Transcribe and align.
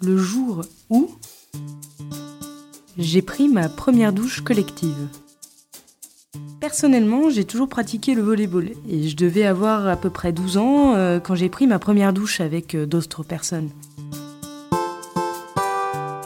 le 0.00 0.16
jour 0.16 0.62
où 0.90 1.10
j'ai 2.96 3.22
pris 3.22 3.48
ma 3.48 3.68
première 3.68 4.12
douche 4.12 4.40
collective. 4.42 5.08
Personnellement, 6.60 7.30
j'ai 7.30 7.44
toujours 7.44 7.68
pratiqué 7.68 8.14
le 8.14 8.22
volleyball 8.22 8.70
et 8.88 9.08
je 9.08 9.16
devais 9.16 9.44
avoir 9.44 9.86
à 9.86 9.96
peu 9.96 10.10
près 10.10 10.32
12 10.32 10.56
ans 10.56 10.94
euh, 10.94 11.20
quand 11.20 11.34
j'ai 11.34 11.48
pris 11.48 11.66
ma 11.66 11.78
première 11.78 12.12
douche 12.12 12.40
avec 12.40 12.74
euh, 12.74 12.86
d'autres 12.86 13.22
personnes. 13.22 13.70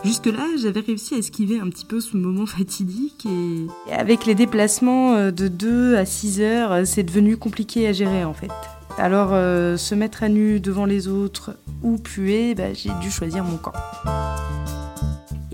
Jusque-là, 0.05 0.47
j'avais 0.61 0.81
réussi 0.81 1.15
à 1.15 1.19
esquiver 1.19 1.61
un 1.61 1.69
petit 1.69 1.85
peu 1.85 2.01
ce 2.01 2.17
moment 2.17 2.47
fatidique 2.47 3.27
et 3.27 3.67
avec 3.93 4.27
les 4.27 4.35
déplacements 4.35 5.15
euh, 5.15 5.31
de 5.31 5.49
2 5.49 5.97
à 5.97 6.05
6 6.05 6.41
heures, 6.41 6.87
c'est 6.87 7.05
devenu 7.05 7.37
compliqué 7.37 7.87
à 7.87 7.93
gérer 7.93 8.25
en 8.25 8.35
fait. 8.35 8.51
Alors, 8.99 9.31
se 9.31 9.95
mettre 9.95 10.23
à 10.23 10.29
nu 10.29 10.61
devant 10.61 10.85
les 10.85 11.09
autres 11.09 11.57
ou 11.83 11.99
puer, 11.99 12.55
bah, 12.55 12.73
j'ai 12.73 12.91
dû 13.01 13.11
choisir 13.11 13.43
mon 13.43 13.57
camp. 13.57 13.73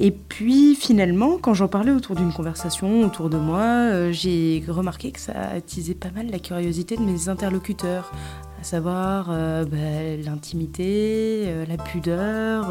Et 0.01 0.13
puis 0.13 0.77
finalement, 0.77 1.39
quand 1.39 1.55
j'en 1.55 1.67
parlais 1.67 1.91
autour 1.91 2.15
d'une 2.15 2.33
conversation, 2.33 3.03
autour 3.03 3.31
de 3.31 3.37
moi, 3.37 3.63
euh, 3.63 4.13
j'ai 4.13 4.63
remarqué 4.69 5.11
que 5.11 5.19
ça 5.19 5.33
attisait 5.57 5.95
pas 5.95 6.11
mal 6.15 6.31
la 6.31 6.39
curiosité 6.39 6.97
de 6.97 7.03
mes 7.03 7.29
interlocuteurs, 7.29 8.13
à 8.61 8.65
savoir 8.65 9.27
euh, 9.31 9.65
bah, 9.65 9.77
l'intimité, 10.25 11.47
euh, 11.49 11.65
la 11.67 11.77
pudeur, 11.77 12.69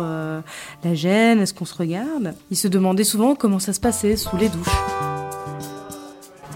la 0.83 0.93
gêne, 0.93 1.39
est-ce 1.39 1.53
qu'on 1.53 1.65
se 1.65 1.75
regarde? 1.75 2.33
Ils 2.49 2.57
se 2.57 2.69
demandaient 2.69 3.03
souvent 3.03 3.35
comment 3.35 3.59
ça 3.59 3.73
se 3.73 3.81
passait 3.81 4.15
sous 4.15 4.37
les 4.37 4.47
douches. 4.47 4.67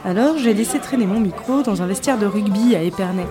Alors 0.06 0.38
j'ai 0.38 0.54
laissé 0.54 0.80
traîner 0.80 1.06
mon 1.06 1.20
micro 1.20 1.64
dans 1.64 1.82
un 1.82 1.86
vestiaire 1.86 2.18
de 2.18 2.26
rugby 2.26 2.76
à 2.78 2.82
Épernay. 2.82 3.28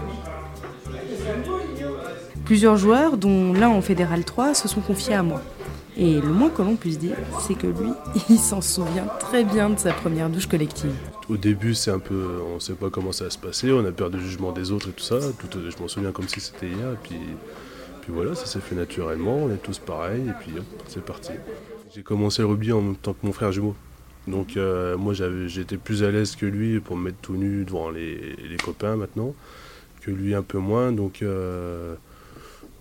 Plusieurs 2.51 2.77
joueurs, 2.77 3.17
dont 3.17 3.53
l'un 3.53 3.69
en 3.69 3.81
fédéral 3.81 4.25
3, 4.25 4.55
se 4.55 4.67
sont 4.67 4.81
confiés 4.81 5.15
à 5.15 5.23
moi. 5.23 5.41
Et 5.97 6.21
le 6.21 6.33
moins 6.33 6.51
que 6.51 6.63
l'on 6.63 6.75
puisse 6.75 6.99
dire, 6.99 7.15
c'est 7.47 7.55
que 7.55 7.69
lui, 7.69 7.93
il 8.29 8.41
s'en 8.41 8.61
souvient 8.61 9.07
très 9.21 9.45
bien 9.45 9.71
de 9.71 9.79
sa 9.79 9.93
première 9.93 10.29
douche 10.29 10.49
collective. 10.49 10.91
Au 11.29 11.37
début, 11.37 11.77
c'est 11.77 11.93
un 11.93 12.01
peu, 12.01 12.41
on 12.51 12.57
ne 12.57 12.59
sait 12.59 12.73
pas 12.73 12.91
comment 12.91 13.13
ça 13.13 13.23
va 13.23 13.31
se 13.31 13.39
passer, 13.39 13.71
on 13.71 13.85
a 13.85 13.93
peur 13.93 14.11
du 14.11 14.21
jugement 14.21 14.51
des 14.51 14.73
autres 14.73 14.89
et 14.89 14.93
tout 14.93 15.05
ça. 15.05 15.21
Tout, 15.39 15.61
je 15.65 15.81
m'en 15.81 15.87
souviens 15.87 16.11
comme 16.11 16.27
si 16.27 16.41
c'était 16.41 16.67
hier. 16.67 16.91
Et 16.93 16.99
puis, 17.01 17.21
puis 18.03 18.13
voilà, 18.13 18.35
ça 18.35 18.47
s'est 18.47 18.59
fait 18.59 18.75
naturellement, 18.75 19.45
on 19.45 19.51
est 19.53 19.63
tous 19.63 19.79
pareils, 19.79 20.23
et 20.29 20.35
puis 20.41 20.51
c'est 20.89 21.05
parti. 21.05 21.31
J'ai 21.95 22.03
commencé 22.03 22.43
le 22.43 22.49
rugby 22.49 22.73
en 22.73 22.81
même 22.81 22.97
temps 22.97 23.13
que 23.13 23.25
mon 23.25 23.33
frère 23.33 23.53
jumeau. 23.53 23.77
Donc 24.27 24.57
euh, 24.57 24.97
moi 24.97 25.15
j'étais 25.15 25.77
plus 25.77 26.03
à 26.03 26.11
l'aise 26.11 26.35
que 26.35 26.47
lui 26.47 26.81
pour 26.81 26.97
me 26.97 27.05
mettre 27.05 27.19
tout 27.23 27.37
nu 27.37 27.65
devant 27.65 27.91
les, 27.91 28.35
copains 28.65 28.97
maintenant, 28.97 29.37
que 30.01 30.11
lui 30.11 30.35
un 30.35 30.43
peu 30.43 30.59
moins. 30.59 30.91
Donc 30.91 31.23
euh, 31.23 31.95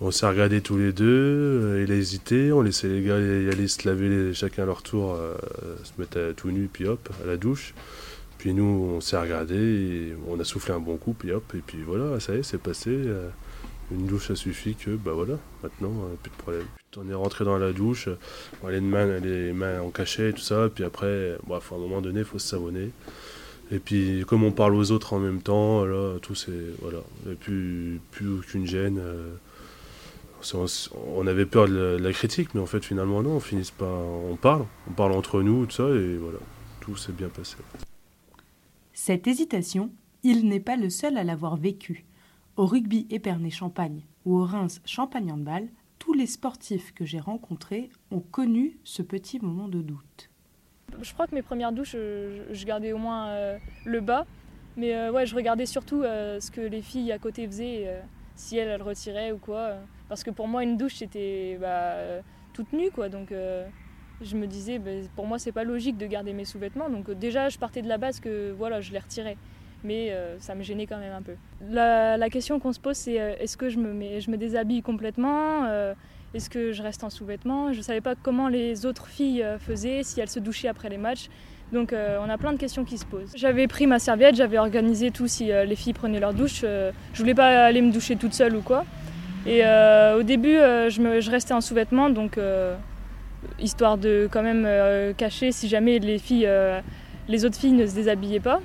on 0.00 0.10
s'est 0.10 0.26
regardé 0.26 0.62
tous 0.62 0.78
les 0.78 0.92
deux, 0.92 1.04
euh, 1.06 1.84
il 1.86 1.92
a 1.92 1.94
hésité, 1.94 2.52
on 2.52 2.62
laissait 2.62 2.88
les 2.88 3.02
gars 3.02 3.16
aller 3.16 3.68
se 3.68 3.86
laver 3.86 4.32
chacun 4.32 4.62
à 4.62 4.66
leur 4.66 4.82
tour, 4.82 5.14
euh, 5.14 5.34
se 5.84 5.92
mettre 5.98 6.34
tout 6.36 6.50
nu, 6.50 6.70
puis 6.72 6.86
hop, 6.86 7.10
à 7.22 7.26
la 7.26 7.36
douche. 7.36 7.74
Puis 8.38 8.54
nous, 8.54 8.94
on 8.96 9.00
s'est 9.02 9.18
regardé, 9.18 10.14
on 10.26 10.40
a 10.40 10.44
soufflé 10.44 10.72
un 10.72 10.78
bon 10.78 10.96
coup, 10.96 11.12
puis 11.12 11.32
hop, 11.32 11.44
et 11.54 11.58
puis 11.58 11.82
voilà, 11.86 12.18
ça 12.18 12.34
y 12.34 12.38
est, 12.38 12.42
c'est 12.42 12.58
passé. 12.58 12.90
Euh, 12.90 13.28
une 13.92 14.06
douche, 14.06 14.28
ça 14.28 14.36
suffit 14.36 14.74
que, 14.74 14.92
bah 14.92 15.12
voilà, 15.12 15.34
maintenant, 15.62 15.92
plus 16.22 16.30
de 16.30 16.36
problème. 16.36 16.64
On 16.96 17.10
est 17.10 17.14
rentré 17.14 17.44
dans 17.44 17.58
la 17.58 17.72
douche, 17.72 18.08
les 18.66 18.80
mains, 18.80 19.18
les 19.18 19.52
mains 19.52 19.80
en 19.80 19.90
cachet 19.90 20.30
et 20.30 20.32
tout 20.32 20.40
ça, 20.40 20.70
puis 20.74 20.84
après, 20.84 21.36
bref, 21.46 21.72
à 21.72 21.74
un 21.74 21.78
moment 21.78 22.00
donné, 22.00 22.20
il 22.20 22.24
faut 22.24 22.38
se 22.38 22.48
savonner. 22.48 22.90
Et 23.72 23.80
puis, 23.80 24.24
comme 24.26 24.44
on 24.44 24.52
parle 24.52 24.76
aux 24.76 24.92
autres 24.92 25.12
en 25.12 25.18
même 25.18 25.42
temps, 25.42 25.84
là, 25.84 26.18
tout 26.22 26.36
c'est, 26.36 26.52
voilà, 26.80 26.98
il 27.28 27.34
plus, 27.34 28.00
plus 28.12 28.38
aucune 28.38 28.66
gêne 28.66 29.00
on 31.14 31.26
avait 31.26 31.46
peur 31.46 31.68
de 31.68 31.98
la, 32.00 32.12
critique, 32.12 32.54
mais 32.54 32.60
en 32.60 32.66
fait, 32.66 32.84
finalement, 32.84 33.22
non, 33.22 33.36
on 33.36 33.40
finit 33.40 33.70
pas. 33.76 34.04
On 34.30 34.36
parle, 34.36 34.64
on 34.88 34.92
parle 34.92 35.12
entre 35.12 35.42
nous, 35.42 35.66
tout 35.66 35.72
ça, 35.72 35.88
et 35.88 36.16
voilà, 36.16 36.38
tout 36.80 36.96
s'est 36.96 37.12
bien 37.12 37.28
passé. 37.28 37.56
Cette 38.92 39.26
hésitation, 39.26 39.90
il 40.22 40.48
n'est 40.48 40.60
pas 40.60 40.76
le 40.76 40.90
seul 40.90 41.16
à 41.16 41.24
l'avoir 41.24 41.56
vécue. 41.56 42.04
Au 42.56 42.66
rugby 42.66 43.06
Épernay-Champagne 43.10 44.02
ou 44.26 44.38
au 44.38 44.44
Reims 44.44 44.82
Champagne-Handball, 44.84 45.68
tous 45.98 46.12
les 46.12 46.26
sportifs 46.26 46.92
que 46.92 47.04
j'ai 47.04 47.20
rencontrés 47.20 47.90
ont 48.10 48.20
connu 48.20 48.78
ce 48.84 49.02
petit 49.02 49.38
moment 49.40 49.68
de 49.68 49.80
doute. 49.80 50.30
Je 51.00 51.12
crois 51.12 51.26
que 51.26 51.34
mes 51.34 51.42
premières 51.42 51.72
douches, 51.72 51.92
je, 51.92 52.64
gardais 52.66 52.92
au 52.92 52.98
moins 52.98 53.28
euh, 53.28 53.58
le 53.84 54.00
bas, 54.00 54.26
mais 54.76 54.94
euh, 54.94 55.12
ouais, 55.12 55.24
je 55.24 55.34
regardais 55.34 55.66
surtout 55.66 56.02
euh, 56.02 56.40
ce 56.40 56.50
que 56.50 56.60
les 56.60 56.82
filles 56.82 57.12
à 57.12 57.18
côté 57.18 57.46
faisaient, 57.46 58.02
si 58.34 58.56
elles, 58.56 58.68
elles 58.68 58.82
retiraient 58.82 59.32
ou 59.32 59.38
quoi. 59.38 59.76
Parce 60.10 60.24
que 60.24 60.30
pour 60.30 60.48
moi, 60.48 60.64
une 60.64 60.76
douche, 60.76 60.96
c'était 60.96 61.56
bah, 61.60 61.94
toute 62.52 62.72
nue, 62.72 62.90
quoi. 62.90 63.08
Donc 63.08 63.30
euh, 63.32 63.64
je 64.20 64.36
me 64.36 64.46
disais, 64.46 64.78
bah, 64.78 64.90
pour 65.14 65.26
moi, 65.26 65.38
c'est 65.38 65.52
pas 65.52 65.64
logique 65.64 65.96
de 65.96 66.06
garder 66.06 66.32
mes 66.32 66.44
sous-vêtements. 66.44 66.90
Donc 66.90 67.10
déjà, 67.12 67.48
je 67.48 67.58
partais 67.58 67.80
de 67.80 67.88
la 67.88 67.96
base 67.96 68.18
que 68.18 68.52
voilà, 68.58 68.80
je 68.80 68.92
les 68.92 68.98
retirais. 68.98 69.36
Mais 69.84 70.08
euh, 70.10 70.36
ça 70.40 70.56
me 70.56 70.62
gênait 70.62 70.86
quand 70.86 70.98
même 70.98 71.12
un 71.12 71.22
peu. 71.22 71.34
La, 71.70 72.28
question 72.28 72.58
qu'on 72.58 72.72
se 72.72 72.80
pose, 72.80 72.96
c'est 72.96 73.20
euh, 73.20 73.34
est-ce 73.38 73.56
que 73.56 73.70
je 73.70 73.78
me, 73.78 74.36
déshabille 74.36 74.82
complètement 74.82 75.64
Est-ce 76.34 76.50
que 76.50 76.72
je 76.72 76.82
reste 76.82 77.04
en 77.04 77.10
sous-vêtements? 77.10 77.72
Je 77.72 77.78
ne 77.78 77.82
savais 77.84 78.02
pas 78.02 78.16
comment 78.16 78.48
les 78.48 78.86
autres 78.86 79.06
filles 79.06 79.46
faisaient, 79.60 80.02
si 80.02 80.20
elles 80.20 80.28
se 80.28 80.40
douchaient 80.40 80.68
après 80.68 80.88
les 80.88 80.98
matchs. 80.98 81.28
Donc 81.72 81.94
on 81.94 82.28
a 82.28 82.36
plein 82.36 82.52
de 82.52 82.58
questions 82.58 82.84
qui 82.84 82.98
se 82.98 83.06
posent. 83.06 83.32
J'avais 83.36 83.68
pris 83.68 83.86
ma 83.86 84.00
serviette, 84.00 84.34
j'avais 84.34 84.58
organisé 84.58 85.12
tout 85.12 85.28
si 85.28 85.46
les 85.46 85.76
filles 85.76 85.94
prenaient 85.94 86.20
leur 86.20 86.34
douche. 86.34 86.62
je 86.62 87.18
voulais 87.18 87.34
pas 87.34 87.64
aller 87.64 87.80
me 87.80 87.92
doucher 87.92 88.16
toute 88.16 88.34
seule 88.34 88.56
ou 88.56 88.60
quoi. 88.60 88.84
Et 89.46 89.64
euh, 89.64 90.18
au 90.18 90.22
début, 90.22 90.56
euh, 90.56 90.90
je, 90.90 91.30
restais 91.30 91.54
en 91.54 91.60
sous-vêtements, 91.60 92.10
donc 92.10 92.36
euh, 92.36 92.76
histoire 93.58 93.96
de 93.96 94.28
quand 94.30 94.42
même 94.42 95.14
cacher 95.14 95.50
si 95.52 95.68
jamais 95.68 95.98
les 95.98 96.18
filles, 96.18 96.48
les 97.28 97.44
autres 97.44 97.56
filles 97.56 97.72
ne 97.72 97.86
se 97.86 97.94
déshabillaient 97.94 98.40
pas. 98.40 98.60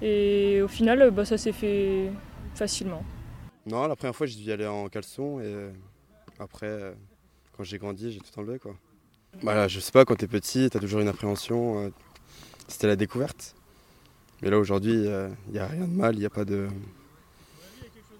Et 0.00 0.62
au 0.62 0.68
final, 0.68 1.10
bah, 1.10 1.24
ça 1.24 1.36
s'est 1.36 1.52
fait 1.52 2.10
facilement. 2.54 3.02
Non, 3.66 3.86
la 3.86 3.96
première 3.96 4.16
fois, 4.16 4.26
j'ai 4.26 4.36
dû 4.36 4.44
y 4.44 4.52
aller 4.52 4.66
en 4.66 4.88
caleçon 4.88 5.40
et 5.40 5.54
après, 6.38 6.94
quand 7.56 7.64
j'ai 7.64 7.78
grandi, 7.78 8.12
j'ai 8.12 8.20
tout 8.20 8.38
enlevé 8.38 8.58
quoi. 8.58 8.74
Bah 9.42 9.68
je 9.68 9.78
sais 9.78 9.92
pas, 9.92 10.06
quand 10.06 10.16
t'es 10.16 10.26
petit, 10.26 10.70
t'as 10.70 10.78
toujours 10.78 11.00
une 11.00 11.08
appréhension. 11.08 11.92
C'était 12.66 12.86
la 12.86 12.96
découverte. 12.96 13.54
Mais 14.40 14.48
là 14.48 14.58
aujourd'hui, 14.58 14.94
il 14.94 15.52
n'y 15.52 15.58
a 15.58 15.66
rien 15.66 15.86
de 15.86 15.94
mal, 15.94 16.14
il 16.14 16.20
n'y 16.20 16.26
a 16.26 16.30
pas 16.30 16.46
de. 16.46 16.68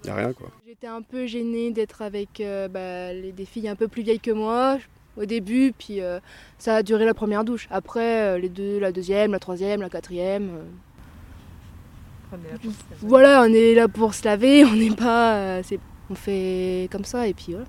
Il 0.05 0.11
a 0.11 0.15
rien 0.15 0.33
quoi. 0.33 0.51
J'étais 0.67 0.87
un 0.87 1.03
peu 1.03 1.27
gênée 1.27 1.71
d'être 1.71 2.03
avec 2.03 2.41
euh, 2.41 2.69
bah, 2.69 3.13
les, 3.13 3.33
des 3.33 3.45
filles 3.45 3.69
un 3.69 3.77
peu 3.77 3.89
plus 3.89 4.03
vieilles 4.03 4.21
que 4.21 4.31
moi 4.31 4.79
au 5.17 5.25
début, 5.25 5.73
puis 5.77 6.01
euh, 6.01 6.21
ça 6.59 6.77
a 6.77 6.83
duré 6.83 7.05
la 7.05 7.15
première 7.15 7.45
douche. 7.45 7.67
Après, 7.71 8.23
euh, 8.23 8.39
les 8.39 8.49
deux, 8.49 8.79
la 8.79 8.93
deuxième, 8.93 9.33
la 9.33 9.41
troisième, 9.41 9.81
la 9.81 9.89
quatrième. 9.89 10.51
voilà, 13.01 13.43
on 13.43 13.53
est 13.53 13.75
là 13.75 13.89
pour 13.89 14.15
se 14.15 14.25
laver, 14.25 14.65
on 14.65 14.75
n'est 14.75 14.95
pas. 14.95 15.61
on 16.11 16.15
fait 16.15 16.89
comme 16.93 17.05
ça 17.05 17.27
et 17.27 17.35
puis 17.35 17.53
voilà. 17.53 17.67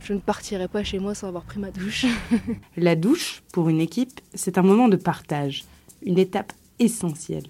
Je 0.00 0.12
ne 0.12 0.20
partirai 0.20 0.68
pas 0.68 0.84
chez 0.84 0.98
moi 0.98 1.14
sans 1.14 1.28
avoir 1.28 1.44
pris 1.44 1.58
ma 1.58 1.70
douche. 1.70 2.06
la 2.76 2.96
douche, 2.96 3.42
pour 3.52 3.68
une 3.68 3.80
équipe, 3.80 4.20
c'est 4.34 4.56
un 4.56 4.62
moment 4.62 4.88
de 4.88 4.96
partage, 4.96 5.64
une 6.02 6.18
étape 6.18 6.52
essentielle. 6.78 7.48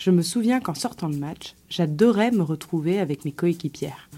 Je 0.00 0.10
me 0.10 0.22
souviens 0.22 0.60
qu'en 0.60 0.72
sortant 0.72 1.10
de 1.10 1.16
match, 1.16 1.54
j'adorais 1.68 2.30
me 2.30 2.42
retrouver 2.42 3.00
avec 3.00 3.26
mes 3.26 3.32
coéquipières. 3.32 4.08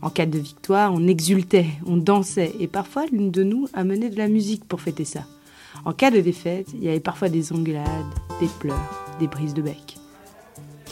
En 0.00 0.08
cas 0.08 0.26
de 0.26 0.38
victoire, 0.38 0.92
on 0.94 1.08
exultait, 1.08 1.66
on 1.86 1.96
dansait, 1.96 2.52
et 2.60 2.68
parfois 2.68 3.06
l'une 3.10 3.32
de 3.32 3.42
nous 3.42 3.68
amenait 3.74 4.10
de 4.10 4.16
la 4.16 4.28
musique 4.28 4.64
pour 4.64 4.80
fêter 4.80 5.04
ça. 5.04 5.24
En 5.84 5.92
cas 5.92 6.12
de 6.12 6.20
défaite, 6.20 6.68
il 6.74 6.84
y 6.84 6.88
avait 6.88 7.00
parfois 7.00 7.30
des 7.30 7.52
engueulades, 7.52 7.84
des 8.38 8.46
pleurs, 8.60 9.16
des 9.18 9.26
brises 9.26 9.54
de 9.54 9.62
bec. 9.62 9.96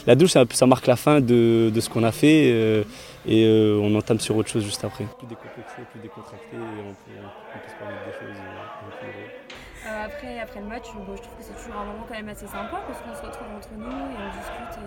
La 0.05 0.15
douche, 0.15 0.31
ça, 0.31 0.67
marque 0.67 0.87
la 0.87 0.97
fin 0.97 1.21
de, 1.21 1.71
ce 1.79 1.87
qu'on 1.87 2.03
a 2.03 2.11
fait 2.11 2.51
euh, 2.51 2.83
et 3.25 3.45
euh, 3.45 3.79
on 3.81 3.95
entame 3.95 4.19
sur 4.19 4.35
autre 4.35 4.49
chose 4.49 4.65
juste 4.65 4.83
après. 4.83 5.05
Plus 5.19 5.27
décomplexé, 5.27 5.75
plus 5.89 6.01
décontracté 6.01 6.57
et 6.57 6.81
on, 6.81 6.91
peut, 6.91 7.69
se 7.69 7.75
permettre 7.79 8.05
des 8.07 8.11
choses. 8.11 8.37
Euh, 9.05 9.42
après, 9.85 10.39
après 10.39 10.59
le 10.59 10.67
match, 10.67 10.85
je 10.85 10.91
trouve 10.91 11.37
que 11.37 11.43
c'est 11.43 11.53
toujours 11.53 11.79
un 11.79 11.85
moment 11.85 12.05
quand 12.07 12.15
même 12.15 12.29
assez 12.29 12.47
sympa 12.47 12.81
parce 12.87 13.01
qu'on 13.01 13.15
se 13.15 13.21
retrouve 13.21 13.47
entre 13.55 13.73
nous 13.73 13.85
et 13.85 14.15
on 14.17 14.37
discute. 14.37 14.83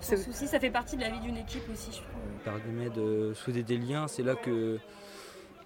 Et, 0.00 0.04
sans 0.04 0.16
souci, 0.16 0.48
ça 0.48 0.58
fait 0.58 0.70
partie 0.70 0.96
de 0.96 1.02
la 1.02 1.10
vie 1.10 1.20
d'une 1.20 1.36
équipe 1.36 1.68
aussi, 1.72 1.92
je 1.92 1.98
trouve. 1.98 2.12
Permet 2.44 2.90
de 2.90 3.32
souder 3.34 3.62
des 3.62 3.76
liens, 3.76 4.08
c'est 4.08 4.22
là 4.22 4.34
que 4.34 4.78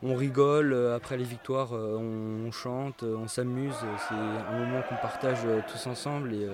on 0.02 0.14
rigole, 0.14 0.74
après 0.94 1.16
les 1.16 1.24
victoires, 1.24 1.72
on, 1.72 2.50
chante, 2.52 3.02
on 3.02 3.28
s'amuse. 3.28 3.74
C'est 4.08 4.14
un 4.14 4.58
moment 4.58 4.82
qu'on 4.82 4.96
partage 4.96 5.38
tous 5.68 5.86
ensemble 5.86 6.34
et 6.34 6.46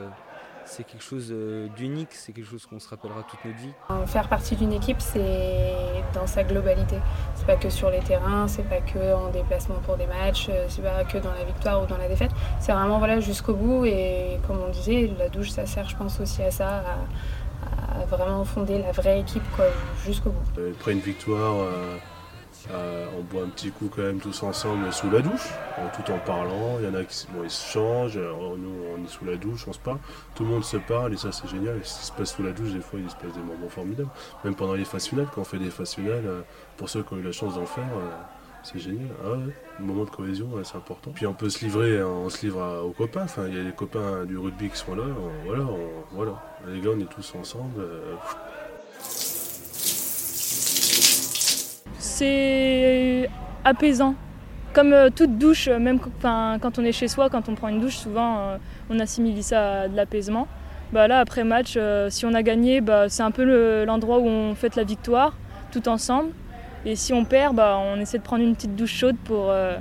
c'est 0.64 0.84
quelque 0.84 1.02
chose 1.02 1.28
euh, 1.30 1.68
d'unique, 1.76 2.12
c'est 2.12 2.32
quelque 2.32 2.48
chose 2.48 2.66
qu'on 2.66 2.78
se 2.78 2.88
rappellera 2.88 3.22
toute 3.22 3.44
notre 3.44 3.58
vie. 3.58 3.72
Faire 4.06 4.28
partie 4.28 4.56
d'une 4.56 4.72
équipe, 4.72 5.00
c'est 5.00 5.74
dans 6.14 6.26
sa 6.26 6.44
globalité. 6.44 6.96
C'est 7.34 7.46
pas 7.46 7.56
que 7.56 7.70
sur 7.70 7.90
les 7.90 8.00
terrains, 8.00 8.48
c'est 8.48 8.68
pas 8.68 8.80
que 8.80 9.14
en 9.14 9.30
déplacement 9.30 9.76
pour 9.86 9.96
des 9.96 10.06
matchs, 10.06 10.48
euh, 10.50 10.66
c'est 10.68 10.82
pas 10.82 11.04
que 11.04 11.18
dans 11.18 11.32
la 11.32 11.44
victoire 11.44 11.82
ou 11.82 11.86
dans 11.86 11.98
la 11.98 12.08
défaite. 12.08 12.30
C'est 12.60 12.72
vraiment 12.72 12.98
voilà 12.98 13.20
jusqu'au 13.20 13.54
bout 13.54 13.84
et 13.84 14.38
comme 14.46 14.58
on 14.60 14.70
disait, 14.70 15.10
la 15.18 15.28
douche, 15.28 15.50
ça 15.50 15.66
sert, 15.66 15.88
je 15.88 15.96
pense 15.96 16.20
aussi 16.20 16.42
à 16.42 16.50
ça, 16.50 16.82
à, 17.98 18.04
vraiment 18.06 18.44
fonder 18.44 18.78
la 18.78 18.92
vraie 18.92 19.20
équipe 19.20 19.42
jusqu'au 20.04 20.30
bout. 20.30 20.60
Après 20.78 20.92
une 20.92 21.00
victoire, 21.00 21.54
Euh, 21.62 21.96
on 22.70 23.22
boit 23.22 23.44
un 23.44 23.48
petit 23.48 23.70
coup 23.70 23.90
quand 23.94 24.02
même 24.02 24.20
tous 24.20 24.42
ensemble 24.42 24.92
sous 24.92 25.10
la 25.10 25.20
douche, 25.20 25.48
tout 25.96 26.12
en 26.12 26.18
parlant. 26.18 26.78
Il 26.80 26.86
y 26.86 26.88
en 26.88 26.94
a 26.94 27.04
qui 27.04 27.26
bon, 27.32 27.42
ils 27.44 27.50
se 27.50 27.72
changent, 27.72 28.18
nous 28.18 28.74
on 28.96 29.04
est 29.04 29.08
sous 29.08 29.24
la 29.24 29.36
douche, 29.36 29.66
on 29.68 29.72
se 29.72 29.78
parle. 29.78 29.98
Tout 30.34 30.44
le 30.44 30.50
monde 30.50 30.64
se 30.64 30.76
parle 30.76 31.14
et 31.14 31.16
ça 31.16 31.32
c'est 31.32 31.48
génial. 31.48 31.80
ce 31.82 32.00
qui 32.00 32.06
se 32.06 32.12
passe 32.12 32.34
sous 32.34 32.42
la 32.42 32.52
douche, 32.52 32.72
des 32.72 32.80
fois 32.80 33.00
il 33.00 33.10
se 33.10 33.16
passe 33.16 33.32
des 33.32 33.40
moments 33.40 33.68
formidables. 33.68 34.10
Même 34.44 34.54
pendant 34.54 34.74
les 34.74 34.84
phases 34.84 35.06
finales, 35.06 35.28
quand 35.34 35.42
on 35.42 35.44
fait 35.44 35.58
des 35.58 35.70
phases 35.70 35.94
finales, 35.94 36.44
pour 36.76 36.88
ceux 36.88 37.02
qui 37.02 37.14
ont 37.14 37.18
eu 37.18 37.22
la 37.22 37.32
chance 37.32 37.54
d'en 37.54 37.66
faire, 37.66 37.84
c'est 38.62 38.78
génial. 38.78 39.08
Ah 39.24 39.30
ouais, 39.32 39.54
moment 39.80 40.04
de 40.04 40.10
cohésion, 40.10 40.48
c'est 40.62 40.76
important. 40.76 41.10
Puis 41.12 41.26
on 41.26 41.34
peut 41.34 41.48
se 41.48 41.64
livrer, 41.64 41.98
hein, 41.98 42.06
on 42.06 42.28
se 42.28 42.44
livre 42.46 42.82
aux 42.84 42.92
copains. 42.92 43.24
Enfin, 43.24 43.46
il 43.48 43.56
y 43.56 43.58
a 43.60 43.62
les 43.62 43.72
copains 43.72 44.24
du 44.24 44.38
rugby 44.38 44.68
qui 44.70 44.76
sont 44.76 44.94
là. 44.94 45.04
voilà, 45.44 45.64
voilà. 46.12 46.42
Les 46.68 46.80
gars, 46.80 46.90
on 46.94 47.00
est 47.00 47.10
tous 47.10 47.34
ensemble. 47.34 47.80
Euh, 47.80 48.14
c'est 52.22 53.28
apaisant. 53.64 54.14
Comme 54.72 54.92
euh, 54.92 55.10
toute 55.14 55.38
douche, 55.38 55.68
même 55.68 55.98
quand 56.22 56.78
on 56.78 56.84
est 56.84 56.92
chez 56.92 57.08
soi, 57.08 57.28
quand 57.28 57.48
on 57.48 57.54
prend 57.54 57.68
une 57.68 57.80
douche, 57.80 57.96
souvent 57.96 58.38
euh, 58.38 58.56
on 58.90 58.98
assimile 59.00 59.42
ça 59.42 59.82
à 59.82 59.88
de 59.88 59.96
l'apaisement. 59.96 60.46
Bah 60.92 61.08
là, 61.08 61.20
après 61.20 61.42
match, 61.42 61.78
si 62.10 62.26
on 62.26 62.34
a 62.34 62.42
gagné, 62.42 62.82
bah, 62.82 63.08
c'est 63.08 63.22
un 63.22 63.30
peu 63.30 63.84
l'endroit 63.84 64.18
où 64.18 64.26
on 64.26 64.54
fête 64.54 64.76
la 64.76 64.84
victoire, 64.84 65.34
tout 65.72 65.88
ensemble. 65.88 66.28
Et 66.84 66.96
si 66.96 67.12
on 67.12 67.24
perd, 67.24 67.54
bah, 67.54 67.78
on 67.80 68.00
essaie 68.00 68.18
de 68.18 68.22
prendre 68.22 68.42
une 68.42 68.54
petite 68.54 68.74
douche 68.74 68.94
chaude 68.94 69.16
pour, 69.24 69.50
euh, 69.50 69.76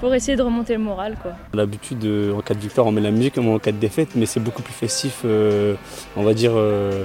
pour 0.00 0.14
essayer 0.14 0.36
de 0.36 0.42
remonter 0.42 0.74
le 0.74 0.80
moral. 0.80 1.16
L'habitude, 1.52 2.06
en 2.34 2.40
cas 2.40 2.54
de 2.54 2.60
victoire, 2.60 2.86
on 2.86 2.92
met 2.92 3.00
la 3.00 3.10
musique, 3.10 3.36
en 3.38 3.58
cas 3.58 3.72
de 3.72 3.78
défaite, 3.78 4.10
mais 4.14 4.26
c'est 4.26 4.40
beaucoup 4.40 4.62
plus 4.62 4.72
festif, 4.74 5.22
euh, 5.24 5.74
on 6.16 6.22
va 6.22 6.34
dire, 6.34 6.52
euh, 6.54 7.04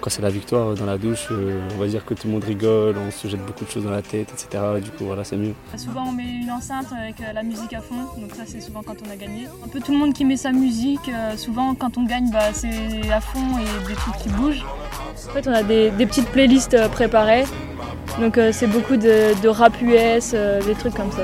quand 0.00 0.10
c'est 0.10 0.22
la 0.22 0.30
victoire 0.30 0.74
dans 0.74 0.86
la 0.86 0.98
douche, 0.98 1.28
euh, 1.30 1.60
on 1.74 1.78
va 1.78 1.86
dire 1.86 2.04
que 2.04 2.14
tout 2.14 2.26
le 2.26 2.32
monde 2.32 2.44
rigole, 2.44 2.96
on 2.98 3.10
se 3.10 3.28
jette 3.28 3.44
beaucoup 3.44 3.64
de 3.64 3.70
choses 3.70 3.84
dans 3.84 3.90
la 3.90 4.02
tête, 4.02 4.28
etc. 4.32 4.62
Du 4.82 4.90
coup, 4.90 5.04
voilà, 5.04 5.24
c'est 5.24 5.36
mieux. 5.36 5.54
Souvent, 5.76 6.04
on 6.08 6.12
met 6.12 6.40
une 6.42 6.50
enceinte 6.50 6.86
avec 6.92 7.20
euh, 7.20 7.32
la 7.32 7.42
musique 7.42 7.72
à 7.72 7.80
fond, 7.80 8.06
donc 8.16 8.34
ça, 8.34 8.42
c'est 8.46 8.60
souvent 8.60 8.82
quand 8.82 8.96
on 9.06 9.10
a 9.10 9.16
gagné. 9.16 9.46
Un 9.64 9.68
peu 9.68 9.80
tout 9.80 9.92
le 9.92 9.98
monde 9.98 10.12
qui 10.12 10.24
met 10.24 10.36
sa 10.36 10.52
musique, 10.52 11.08
euh, 11.08 11.36
souvent 11.36 11.74
quand 11.74 11.98
on 11.98 12.04
gagne, 12.04 12.30
bah, 12.30 12.52
c'est 12.52 13.10
à 13.10 13.20
fond 13.20 13.58
et 13.58 13.88
des 13.88 13.94
trucs 13.94 14.16
qui 14.16 14.28
bougent. 14.30 14.64
En 15.28 15.32
fait, 15.32 15.48
on 15.48 15.52
a 15.52 15.62
des, 15.62 15.90
petites 16.06 16.28
playlists 16.28 16.88
préparées, 16.88 17.44
donc 18.20 18.38
c'est 18.52 18.66
beaucoup 18.66 18.96
de 18.96 19.48
rap 19.48 19.74
US, 19.82 20.32
des 20.32 20.74
trucs 20.74 20.94
comme 20.94 21.12
ça. 21.12 21.22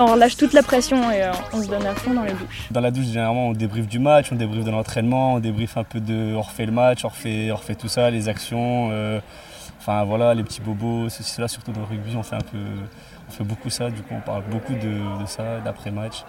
On 0.00 0.14
lâche 0.14 0.36
toute 0.36 0.52
la 0.52 0.62
pression 0.62 1.10
et 1.10 1.22
euh, 1.22 1.32
on 1.52 1.62
se 1.62 1.68
donne 1.68 1.84
à 1.84 1.94
fond 1.94 2.14
dans 2.14 2.22
les 2.22 2.32
douches. 2.32 2.68
Dans 2.70 2.80
la 2.80 2.90
douche, 2.90 3.06
généralement, 3.06 3.48
on 3.48 3.52
débriefe 3.52 3.88
du 3.88 3.98
match, 3.98 4.30
on 4.30 4.36
débriefe 4.36 4.64
de 4.64 4.70
l'entraînement, 4.70 5.34
on 5.34 5.40
débriefe 5.40 5.76
un 5.76 5.84
peu 5.84 6.00
de. 6.00 6.34
On 6.36 6.42
refait 6.42 6.66
le 6.66 6.72
match, 6.72 7.04
on 7.04 7.08
refait, 7.08 7.74
tout 7.74 7.88
ça, 7.88 8.10
les 8.10 8.28
actions. 8.28 8.90
Euh, 8.92 9.20
voilà, 10.06 10.34
les 10.34 10.44
petits 10.44 10.60
bobos, 10.60 11.08
ceci, 11.08 11.30
cela, 11.30 11.48
surtout 11.48 11.72
dans 11.72 11.80
le 11.80 11.86
rugby, 11.86 12.14
on 12.14 12.22
fait 12.22 12.36
beaucoup 13.44 13.70
ça, 13.70 13.88
du 13.88 14.02
coup, 14.02 14.14
on 14.14 14.20
parle 14.20 14.42
beaucoup 14.50 14.74
de, 14.74 15.22
de 15.22 15.26
ça, 15.26 15.60
d'après-match 15.64 16.24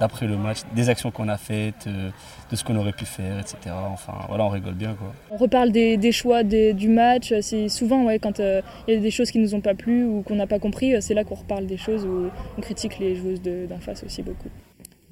d'après 0.00 0.26
le 0.26 0.36
match, 0.36 0.58
des 0.74 0.88
actions 0.88 1.10
qu'on 1.10 1.28
a 1.28 1.38
faites, 1.38 1.86
euh, 1.86 2.10
de 2.50 2.56
ce 2.56 2.64
qu'on 2.64 2.76
aurait 2.76 2.92
pu 2.92 3.04
faire, 3.04 3.38
etc. 3.38 3.74
Enfin, 3.92 4.14
voilà, 4.28 4.44
on 4.44 4.48
rigole 4.48 4.74
bien. 4.74 4.94
Quoi. 4.94 5.12
On 5.30 5.36
reparle 5.36 5.70
des, 5.70 6.12
choix 6.12 6.42
du 6.42 6.88
match. 6.88 7.32
C'est 7.40 7.68
souvent, 7.68 8.04
ouais, 8.04 8.18
quand 8.18 8.40
euh, 8.40 8.62
il 8.88 8.94
y 8.94 8.96
a 8.96 9.00
des 9.00 9.10
choses 9.10 9.30
qui 9.30 9.38
nous 9.38 9.54
ont 9.54 9.60
pas 9.60 9.74
plu 9.74 10.04
ou 10.04 10.22
qu'on 10.22 10.36
n'a 10.36 10.46
pas 10.46 10.58
compris, 10.58 10.94
euh, 10.94 11.00
c'est 11.00 11.14
là 11.14 11.24
qu'on 11.24 11.36
reparle 11.36 11.66
des 11.66 11.76
choses 11.76 12.04
où 12.04 12.28
on 12.58 12.60
critique 12.60 12.98
les 12.98 13.14
joueuses 13.14 13.42
d'en 13.42 13.78
face 13.78 14.02
aussi 14.04 14.22
beaucoup. 14.22 14.48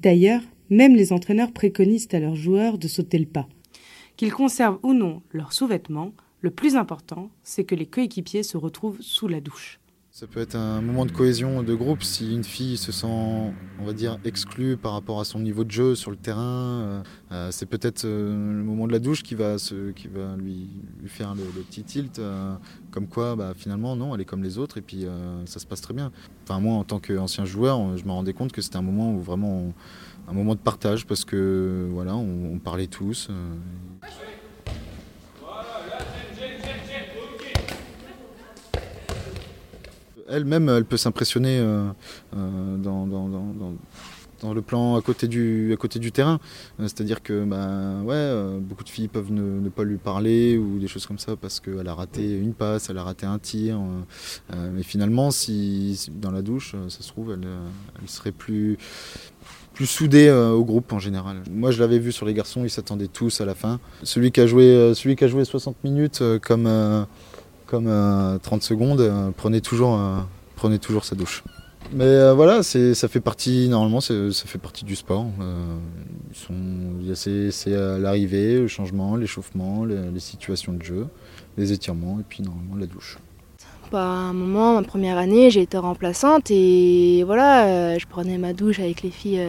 D'ailleurs, 0.01 0.41
même 0.69 0.95
les 0.95 1.13
entraîneurs 1.13 1.51
préconisent 1.51 2.07
à 2.13 2.19
leurs 2.19 2.35
joueurs 2.35 2.77
de 2.77 2.87
sauter 2.87 3.17
le 3.17 3.25
pas. 3.25 3.47
Qu'ils 4.17 4.33
conservent 4.33 4.79
ou 4.83 4.93
non 4.93 5.21
leurs 5.31 5.53
sous-vêtements, 5.53 6.11
le 6.41 6.49
plus 6.49 6.75
important, 6.75 7.29
c'est 7.43 7.63
que 7.63 7.75
les 7.75 7.85
coéquipiers 7.85 8.43
se 8.43 8.57
retrouvent 8.57 8.99
sous 9.01 9.27
la 9.27 9.41
douche. 9.41 9.80
Ça 10.13 10.27
peut 10.27 10.41
être 10.41 10.55
un 10.55 10.81
moment 10.81 11.05
de 11.05 11.11
cohésion 11.13 11.63
de 11.63 11.73
groupe 11.73 12.03
si 12.03 12.35
une 12.35 12.43
fille 12.43 12.75
se 12.75 12.91
sent, 12.91 13.07
on 13.07 13.85
va 13.85 13.93
dire, 13.93 14.19
exclue 14.25 14.75
par 14.75 14.91
rapport 14.91 15.21
à 15.21 15.23
son 15.23 15.39
niveau 15.39 15.63
de 15.63 15.71
jeu 15.71 15.95
sur 15.95 16.11
le 16.11 16.17
terrain. 16.17 16.81
Euh, 16.81 17.03
euh, 17.31 17.47
c'est 17.51 17.65
peut-être 17.65 18.03
euh, 18.03 18.29
le 18.29 18.61
moment 18.61 18.87
de 18.87 18.91
la 18.91 18.99
douche 18.99 19.23
qui 19.23 19.35
va, 19.35 19.55
qui 19.95 20.09
va 20.09 20.35
lui, 20.35 20.67
faire 21.05 21.33
le, 21.33 21.43
petit 21.63 21.83
tilt, 21.83 22.19
comme 22.91 23.07
quoi 23.07 23.37
bah, 23.37 23.53
finalement 23.55 23.95
non, 23.95 24.13
elle 24.13 24.19
est 24.19 24.25
comme 24.25 24.43
les 24.43 24.57
autres 24.57 24.77
et 24.77 24.81
puis 24.81 25.05
ça 25.45 25.59
se 25.59 25.65
passe 25.65 25.79
très 25.79 25.93
bien. 25.93 26.11
Enfin 26.43 26.59
moi 26.59 26.73
en 26.73 26.83
tant 26.83 26.99
qu'ancien 26.99 27.45
joueur, 27.45 27.95
je 27.95 28.03
me 28.03 28.11
rendais 28.11 28.33
compte 28.33 28.51
que 28.51 28.61
c'était 28.61 28.77
un 28.77 28.81
moment 28.81 29.13
où 29.13 29.21
vraiment 29.21 29.73
un 30.27 30.33
moment 30.33 30.55
de 30.55 30.59
partage 30.59 31.07
parce 31.07 31.23
que 31.23 31.87
voilà, 31.89 32.15
on 32.17 32.59
parlait 32.59 32.87
tous. 32.87 33.29
Elle-même, 40.31 40.69
elle 40.69 40.85
peut 40.85 40.97
s'impressionner 40.97 41.59
euh, 41.59 41.87
euh, 42.35 42.77
dans, 42.77 44.53
le 44.53 44.61
plan 44.63 44.95
à 44.95 45.01
côté 45.01 45.27
du, 45.27 45.71
à 45.73 45.77
côté 45.77 45.99
du 45.99 46.11
terrain. 46.11 46.39
Euh, 46.79 46.83
c'est-à-dire 46.83 47.21
que 47.21 47.43
bah, 47.43 48.01
ouais, 48.03 48.59
beaucoup 48.59 48.83
de 48.83 48.89
filles 48.89 49.07
peuvent 49.07 49.31
ne, 49.31 49.69
pas 49.69 49.83
lui 49.83 49.97
parler 49.97 50.57
ou 50.57 50.79
des 50.79 50.87
choses 50.87 51.05
comme 51.05 51.19
ça 51.19 51.35
parce 51.35 51.59
qu'elle 51.59 51.87
a 51.87 51.93
raté 51.93 52.37
une 52.37 52.53
passe, 52.53 52.89
elle 52.89 52.97
a 52.97 53.03
raté 53.03 53.25
un 53.25 53.39
tir. 53.39 53.79
mais 54.73 54.83
finalement, 54.83 55.31
si, 55.31 56.09
dans 56.13 56.31
la 56.31 56.41
douche, 56.41 56.75
ça 56.89 57.03
se 57.03 57.07
trouve, 57.07 57.33
elle, 57.33 58.09
serait 58.09 58.31
plus, 58.31 58.77
plus 59.73 59.85
soudée 59.85 60.31
au 60.31 60.65
groupe 60.65 60.91
en 60.91 60.99
général. 60.99 61.43
Moi, 61.51 61.71
je 61.71 61.79
l'avais 61.79 61.99
vu 61.99 62.11
sur 62.11 62.25
les 62.25 62.33
garçons, 62.33 62.63
ils 62.63 62.69
s'attendaient 62.71 63.07
tous 63.07 63.41
à 63.41 63.45
la 63.45 63.53
fin. 63.53 63.79
Celui 64.03 64.31
qui 64.31 64.41
a 64.41 64.47
joué, 64.47 64.93
celui 64.95 65.15
qui 65.15 65.23
a 65.23 65.27
joué 65.27 65.45
60 65.45 65.83
minutes 65.83 66.23
comme 66.41 67.05
comme 67.71 67.85
30 67.85 67.87
euh, 67.87 68.65
secondes, 68.65 68.99
euh, 68.99 69.31
prenez, 69.35 69.61
toujours, 69.61 69.97
euh, 69.97 70.17
prenez 70.57 70.77
toujours 70.77 71.05
sa 71.05 71.15
douche. 71.15 71.41
Mais 71.93 72.33
voilà, 72.33 72.63
ça 72.63 73.07
fait 73.07 73.19
partie, 73.19 73.67
normalement, 73.67 73.99
ça 73.99 74.13
fait 74.45 74.59
partie 74.59 74.85
du 74.85 74.95
sport. 74.95 75.25
c'est 77.13 77.69
l'arrivée, 77.99 78.59
le 78.59 78.67
changement, 78.67 79.17
l'échauffement, 79.17 79.83
les, 79.83 80.19
situations 80.19 80.71
de 80.71 80.83
jeu, 80.83 81.07
les 81.57 81.73
étirements 81.73 82.19
et 82.19 82.23
puis 82.27 82.43
normalement 82.43 82.75
la 82.77 82.85
douche. 82.85 83.17
Bah, 83.91 84.03
à 84.03 84.29
un 84.29 84.33
moment, 84.33 84.75
ma 84.75 84.83
première 84.83 85.17
année, 85.17 85.49
j'ai 85.49 85.63
été 85.63 85.77
remplaçante 85.77 86.49
et 86.49 87.23
voilà, 87.25 87.97
je 87.97 88.05
prenais 88.05 88.37
ma 88.37 88.53
douche 88.53 88.79
avec 88.79 89.01
les 89.01 89.11
filles 89.11 89.41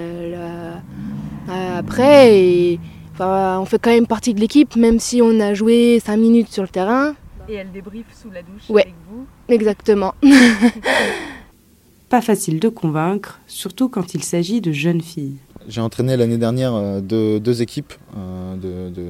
après. 1.49 2.79
On 3.21 3.65
fait 3.67 3.79
quand 3.79 3.91
même 3.91 4.09
partie 4.09 4.35
de 4.35 4.41
l'équipe, 4.41 4.75
même 4.75 4.99
si 4.99 5.23
on 5.23 5.39
a 5.39 5.55
joué 5.55 6.01
5 6.05 6.17
minutes 6.17 6.49
sur 6.49 6.65
le 6.65 6.69
terrain. 6.69 7.15
Et 7.49 7.55
elle 7.55 7.73
débriefe 7.73 8.07
sous 8.15 8.31
la 8.31 8.43
douche 8.43 8.71
avec 8.71 8.95
vous 9.11 9.27
Exactement. 9.49 10.15
Pas 12.09 12.21
facile 12.21 12.61
de 12.61 12.69
convaincre, 12.69 13.41
surtout 13.47 13.89
quand 13.89 14.15
il 14.15 14.23
s'agit 14.23 14.61
de 14.61 14.71
jeunes 14.71 15.01
filles. 15.01 15.39
J'ai 15.69 15.81
entraîné 15.81 16.17
l'année 16.17 16.39
dernière 16.39 16.75
euh, 16.75 17.01
deux, 17.01 17.63
équipes 17.63 17.93
euh, 18.17 18.91
de, 18.91 19.03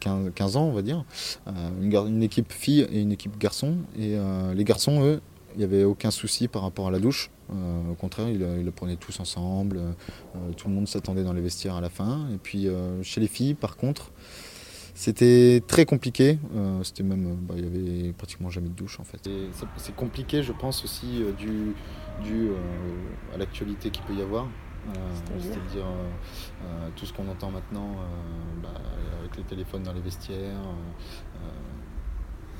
15, 0.00 0.56
ans, 0.56 0.64
on 0.64 0.72
va 0.72 0.82
dire. 0.82 1.04
Euh, 1.48 1.52
une, 2.06 2.22
équipe 2.22 2.52
fille 2.52 2.86
et 2.92 3.00
une 3.00 3.12
équipe 3.12 3.38
garçon. 3.38 3.78
Et 3.98 4.16
les 4.54 4.64
garçons, 4.64 5.02
eux, 5.02 5.20
il 5.54 5.58
n'y 5.58 5.64
avait 5.64 5.84
aucun 5.84 6.10
souci 6.10 6.48
par 6.48 6.62
rapport 6.62 6.88
à 6.88 6.90
la 6.90 6.98
douche. 6.98 7.30
au 7.50 7.94
contraire, 7.94 8.28
ils, 8.28 8.44
ils, 8.58 8.64
le 8.64 8.70
prenaient 8.70 8.96
tous 8.96 9.20
ensemble. 9.20 9.80
tout 10.56 10.68
le 10.68 10.74
monde 10.74 10.88
s'attendait 10.88 11.24
dans 11.24 11.32
les 11.32 11.40
vestiaires 11.40 11.76
à 11.76 11.80
la 11.80 11.90
fin. 11.90 12.26
Et 12.34 12.38
puis 12.42 12.68
chez 13.02 13.20
les 13.20 13.28
filles, 13.28 13.54
par 13.54 13.76
contre, 13.76 14.10
c'était 14.94 15.60
très 15.66 15.84
compliqué. 15.84 16.38
Euh, 16.54 16.82
c'était 16.84 17.02
même, 17.02 17.26
euh, 17.26 17.34
bah, 17.36 17.54
il 17.56 17.64
y 17.64 17.66
avait 17.66 18.12
pratiquement 18.12 18.48
jamais 18.48 18.68
de 18.68 18.74
douche 18.74 19.00
en 19.00 19.04
fait. 19.04 19.28
C'est 19.76 19.96
compliqué, 19.96 20.42
je 20.42 20.52
pense 20.52 20.84
aussi 20.84 21.22
euh, 21.22 21.32
dû, 21.32 22.50
à 23.34 23.36
l'actualité 23.36 23.90
qu'il 23.90 24.04
peut 24.04 24.14
y 24.14 24.22
avoir. 24.22 24.46
C'est-à-dire 25.40 25.86
tout 26.94 27.06
ce 27.06 27.12
qu'on 27.12 27.26
entend 27.28 27.50
maintenant 27.50 27.96
bah, 28.62 28.68
avec 29.18 29.36
les 29.38 29.42
téléphones 29.42 29.82
dans 29.82 29.94
les 29.94 30.02
vestiaires. 30.02 30.60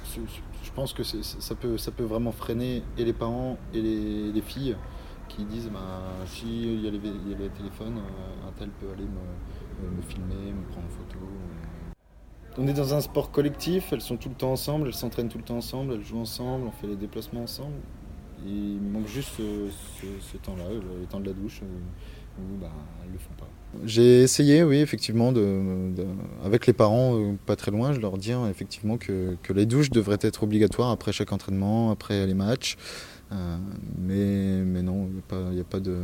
je 0.06 0.70
pense 0.74 0.94
que 0.94 1.02
ça 1.02 1.54
peut, 1.54 1.76
ça 1.76 1.92
peut 1.92 2.04
vraiment 2.04 2.32
freiner 2.32 2.82
et 2.96 3.04
les 3.04 3.12
parents 3.12 3.58
et 3.74 3.82
les, 3.82 4.40
filles 4.40 4.74
qui 5.28 5.44
disent 5.44 5.70
bah, 5.70 6.00
si 6.26 6.62
il 6.62 6.80
y, 6.80 6.88
a 6.88 6.90
les, 6.90 7.48
téléphones, 7.50 8.00
un 8.48 8.52
tel 8.58 8.70
peut 8.70 8.90
aller 8.90 9.04
me, 9.04 9.90
me 9.96 10.02
filmer, 10.02 10.52
me 10.52 10.66
prendre 10.72 10.86
en 10.86 10.90
photo. 10.90 11.18
On 12.56 12.68
est 12.68 12.72
dans 12.72 12.94
un 12.94 13.00
sport 13.00 13.32
collectif, 13.32 13.92
elles 13.92 14.00
sont 14.00 14.16
tout 14.16 14.28
le 14.28 14.36
temps 14.36 14.52
ensemble, 14.52 14.86
elles 14.86 14.94
s'entraînent 14.94 15.28
tout 15.28 15.38
le 15.38 15.44
temps 15.44 15.56
ensemble, 15.56 15.94
elles 15.94 16.04
jouent 16.04 16.20
ensemble, 16.20 16.66
on 16.68 16.70
fait 16.70 16.86
les 16.86 16.94
déplacements 16.96 17.42
ensemble. 17.42 17.74
il 18.46 18.80
manque 18.80 19.08
juste 19.08 19.32
ce, 19.38 20.36
temps-là, 20.36 20.64
le 20.70 21.06
temps 21.06 21.18
de 21.18 21.26
la 21.26 21.32
douche, 21.32 21.62
euh, 21.62 22.40
où 22.40 22.56
bah, 22.60 22.70
elles 23.04 23.12
le 23.12 23.18
font 23.18 23.34
pas. 23.36 23.48
J'ai 23.84 24.22
essayé, 24.22 24.62
oui, 24.62 24.76
effectivement, 24.76 25.32
avec 26.44 26.68
les 26.68 26.72
parents, 26.72 27.18
euh, 27.18 27.34
pas 27.44 27.56
très 27.56 27.72
loin, 27.72 27.92
je 27.92 27.98
leur 27.98 28.18
dis 28.18 28.30
effectivement 28.48 28.98
que, 28.98 29.36
les 29.52 29.66
douches 29.66 29.90
devraient 29.90 30.18
être 30.20 30.44
obligatoires 30.44 30.90
après 30.90 31.10
chaque 31.10 31.32
entraînement, 31.32 31.90
après 31.90 32.24
les 32.24 32.34
matchs. 32.34 32.76
Euh, 33.32 33.56
mais, 33.98 34.62
mais 34.64 34.82
non, 34.82 35.08
il 35.32 35.54
n'y 35.54 35.60
a, 35.60 35.64
pas, 35.64 35.80
de, 35.80 36.02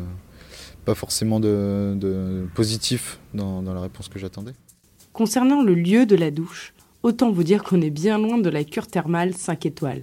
pas 0.85 0.97
forcément 0.97 1.38
de, 1.38 2.49
positif 2.57 3.21
dans 3.35 3.62
la 3.62 3.80
réponse 3.80 4.09
que 4.09 4.19
j'attendais. 4.19 4.52
Concernant 5.12 5.62
le 5.62 5.75
lieu 5.75 6.07
de 6.07 6.14
la 6.14 6.31
douche, 6.31 6.73
autant 7.02 7.33
vous 7.33 7.43
dire 7.43 7.64
qu'on 7.64 7.81
est 7.81 7.90
bien 7.90 8.17
loin 8.17 8.38
de 8.38 8.49
la 8.49 8.62
cure 8.62 8.87
thermale 8.87 9.35
5 9.35 9.67
étoiles. 9.67 10.02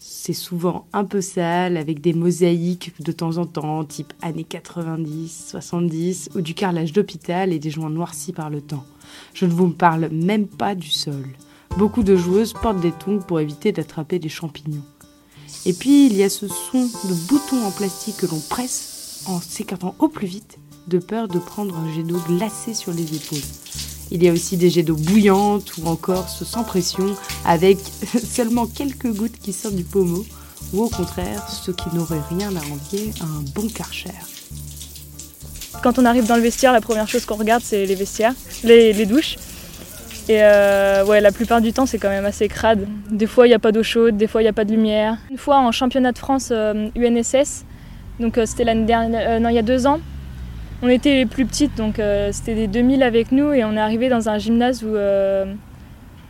C'est 0.00 0.32
souvent 0.32 0.86
un 0.92 1.04
peu 1.04 1.20
sale, 1.20 1.76
avec 1.76 2.00
des 2.00 2.12
mosaïques 2.12 2.92
de 3.00 3.12
temps 3.12 3.36
en 3.36 3.46
temps, 3.46 3.84
type 3.84 4.12
années 4.20 4.42
90, 4.42 5.46
70, 5.50 6.30
ou 6.34 6.40
du 6.40 6.54
carrelage 6.54 6.92
d'hôpital 6.92 7.52
et 7.52 7.60
des 7.60 7.70
joints 7.70 7.88
noircis 7.88 8.32
par 8.32 8.50
le 8.50 8.60
temps. 8.60 8.84
Je 9.32 9.46
ne 9.46 9.52
vous 9.52 9.68
parle 9.70 10.08
même 10.08 10.48
pas 10.48 10.74
du 10.74 10.90
sol. 10.90 11.24
Beaucoup 11.78 12.02
de 12.02 12.16
joueuses 12.16 12.52
portent 12.52 12.80
des 12.80 12.92
tongs 12.92 13.20
pour 13.20 13.38
éviter 13.38 13.70
d'attraper 13.70 14.18
des 14.18 14.28
champignons. 14.28 14.84
Et 15.64 15.72
puis 15.72 16.06
il 16.06 16.16
y 16.16 16.24
a 16.24 16.28
ce 16.28 16.48
son 16.48 16.82
de 16.82 17.28
boutons 17.28 17.64
en 17.64 17.70
plastique 17.70 18.16
que 18.16 18.26
l'on 18.26 18.40
presse 18.40 19.24
en 19.28 19.40
s'écartant 19.40 19.94
au 20.00 20.08
plus 20.08 20.26
vite, 20.26 20.58
de 20.88 20.98
peur 20.98 21.28
de 21.28 21.38
prendre 21.38 21.76
un 21.76 21.94
jet 21.94 22.02
d'eau 22.02 22.18
glacé 22.26 22.74
sur 22.74 22.92
les 22.92 23.14
épaules. 23.14 23.91
Il 24.14 24.22
y 24.22 24.28
a 24.28 24.32
aussi 24.32 24.58
des 24.58 24.68
jets 24.68 24.82
d'eau 24.82 24.94
bouillante 24.94 25.72
ou 25.78 25.88
encore 25.88 26.28
ce 26.28 26.44
sans 26.44 26.64
pression 26.64 27.16
avec 27.46 27.78
seulement 28.22 28.66
quelques 28.66 29.10
gouttes 29.10 29.38
qui 29.40 29.54
sortent 29.54 29.74
du 29.74 29.84
pommeau 29.84 30.26
ou 30.74 30.82
au 30.82 30.88
contraire 30.90 31.48
ce 31.48 31.70
qui 31.70 31.88
n'aurait 31.94 32.20
rien 32.28 32.50
à 32.54 32.60
envier 32.60 33.10
à 33.22 33.24
un 33.24 33.42
bon 33.54 33.66
karcher. 33.68 34.10
Quand 35.82 35.98
on 35.98 36.04
arrive 36.04 36.26
dans 36.26 36.36
le 36.36 36.42
vestiaire, 36.42 36.72
la 36.72 36.82
première 36.82 37.08
chose 37.08 37.24
qu'on 37.24 37.36
regarde 37.36 37.62
c'est 37.64 37.86
les 37.86 37.94
vestiaires, 37.94 38.34
les, 38.64 39.06
douches. 39.06 39.36
Et 40.28 40.42
euh, 40.42 41.06
ouais, 41.06 41.22
la 41.22 41.32
plupart 41.32 41.62
du 41.62 41.72
temps, 41.72 41.86
c'est 41.86 41.98
quand 41.98 42.10
même 42.10 42.26
assez 42.26 42.48
crade. 42.48 42.86
Des 43.10 43.26
fois, 43.26 43.46
il 43.46 43.50
n'y 43.50 43.54
a 43.54 43.58
pas 43.58 43.72
d'eau 43.72 43.82
chaude, 43.82 44.16
des 44.18 44.26
fois, 44.26 44.42
il 44.42 44.44
n'y 44.44 44.50
a 44.50 44.52
pas 44.52 44.64
de 44.64 44.70
lumière. 44.70 45.16
Une 45.30 45.38
fois, 45.38 45.56
en 45.56 45.72
championnat 45.72 46.12
de 46.12 46.18
France 46.18 46.50
euh, 46.52 46.90
UNSS, 46.96 47.64
donc 48.20 48.36
euh, 48.36 48.44
c'était 48.46 48.64
l'année 48.64 48.84
dernière, 48.84 49.40
non, 49.40 49.48
il 49.48 49.56
y 49.56 49.58
a 49.58 49.62
deux 49.62 49.86
ans, 49.86 50.00
on 50.82 50.88
était 50.88 51.14
les 51.14 51.26
plus 51.26 51.46
petites, 51.46 51.76
donc 51.76 52.00
c'était 52.32 52.54
des 52.54 52.66
2000 52.66 53.02
avec 53.02 53.32
nous, 53.32 53.52
et 53.52 53.64
on 53.64 53.72
est 53.72 53.80
arrivé 53.80 54.08
dans 54.08 54.28
un 54.28 54.38
gymnase 54.38 54.82
où 54.82 54.94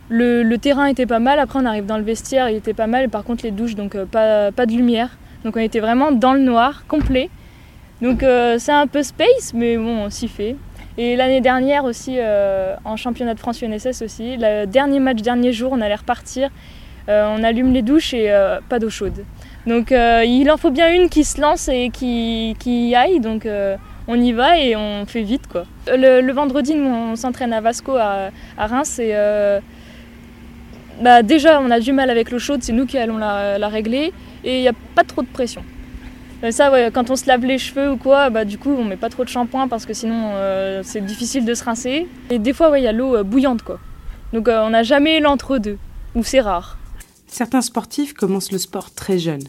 le, 0.09 0.55
terrain 0.57 0.85
était 0.85 1.05
pas 1.05 1.19
mal. 1.19 1.39
Après, 1.39 1.59
on 1.59 1.65
arrive 1.65 1.85
dans 1.85 1.97
le 1.97 2.03
vestiaire, 2.03 2.49
il 2.49 2.55
était 2.55 2.73
pas 2.73 2.87
mal. 2.87 3.09
Par 3.09 3.23
contre, 3.23 3.43
les 3.43 3.51
douches, 3.51 3.75
donc 3.75 3.97
pas, 4.05 4.51
pas 4.51 4.65
de 4.65 4.71
lumière. 4.71 5.17
Donc 5.43 5.57
on 5.57 5.59
était 5.59 5.79
vraiment 5.79 6.11
dans 6.11 6.33
le 6.33 6.39
noir, 6.39 6.85
complet. 6.87 7.29
Donc 8.01 8.23
c'est 8.59 8.71
un 8.71 8.87
peu 8.87 9.01
space, 9.01 9.53
mais 9.53 9.77
bon, 9.77 10.05
on 10.05 10.09
s'y 10.09 10.27
fait. 10.27 10.55
Et 10.97 11.15
l'année 11.15 11.41
dernière 11.41 11.85
aussi, 11.85 12.15
euh, 12.17 12.75
en 12.85 12.97
championnat 12.97 13.33
de 13.33 13.39
France 13.39 13.61
UNSS 13.61 14.03
aussi, 14.03 14.37
le 14.37 14.65
dernier 14.65 14.99
match, 14.99 15.21
dernier 15.21 15.51
jour, 15.51 15.71
on 15.71 15.81
allait 15.81 15.95
repartir. 15.95 16.49
Euh, 17.09 17.35
on 17.35 17.43
allume 17.43 17.73
les 17.73 17.81
douches 17.81 18.13
et 18.13 18.31
euh, 18.31 18.59
pas 18.69 18.79
d'eau 18.79 18.89
chaude. 18.89 19.25
Donc 19.65 19.91
il 19.91 20.51
en 20.51 20.57
faut 20.57 20.71
bien 20.71 20.93
une 20.93 21.09
qui 21.09 21.23
se 21.23 21.39
lance 21.41 21.67
et 21.69 21.89
qui, 21.89 22.55
qui 22.59 22.93
aille. 22.95 23.19
Donc 23.19 23.47
on 24.07 24.19
y 24.19 24.31
va 24.31 24.57
et 24.57 24.75
on 24.75 25.05
fait 25.05 25.23
vite 25.23 25.47
quoi. 25.47 25.65
Le, 25.87 26.31
vendredi, 26.31 26.75
nous 26.75 26.89
on 26.89 27.15
s'entraîne 27.15 27.53
à 27.53 27.61
Vasco 27.61 27.95
à, 27.95 28.31
Reims 28.57 28.99
et 28.99 29.13
bah, 31.01 31.23
déjà 31.23 31.59
on 31.61 31.71
a 31.71 31.79
du 31.79 31.91
mal 31.91 32.09
avec 32.09 32.31
l'eau 32.31 32.39
chaude, 32.39 32.63
c'est 32.63 32.73
nous 32.73 32.85
qui 32.85 32.97
allons 32.97 33.17
la, 33.17 33.67
régler 33.67 34.13
et 34.43 34.57
il 34.57 34.61
n'y 34.61 34.67
a 34.67 34.73
pas 34.95 35.03
trop 35.03 35.21
de 35.21 35.27
pression. 35.27 35.63
Ça, 36.51 36.91
quand 36.91 37.09
on 37.09 37.15
se 37.15 37.25
lave 37.25 37.45
les 37.45 37.57
cheveux 37.57 37.91
ou 37.91 37.97
quoi, 37.97 38.29
bah, 38.29 38.43
du 38.43 38.57
coup, 38.57 38.69
on 38.69 38.83
met 38.83 38.97
pas 38.97 39.09
trop 39.09 39.23
de 39.23 39.29
shampoing 39.29 39.69
parce 39.69 39.85
que 39.85 39.93
sinon, 39.93 40.31
euh, 40.33 40.81
c'est 40.83 40.99
difficile 40.99 41.45
de 41.45 41.53
se 41.53 41.63
rincer. 41.63 42.05
Et 42.29 42.37
des 42.37 42.51
fois, 42.51 42.77
il 42.77 42.83
y 42.83 42.87
a 42.87 42.91
l'eau 42.91 43.15
euh, 43.15 43.23
bouillante, 43.23 43.61
quoi. 43.61 43.79
Donc, 44.33 44.49
euh, 44.49 44.61
on 44.61 44.71
n'a 44.71 44.83
jamais 44.83 45.21
l'entre-deux, 45.21 45.77
ou 46.15 46.23
c'est 46.23 46.41
rare. 46.41 46.77
Certains 47.27 47.61
sportifs 47.61 48.13
commencent 48.13 48.51
le 48.51 48.57
sport 48.57 48.93
très 48.93 49.19
jeunes. 49.19 49.43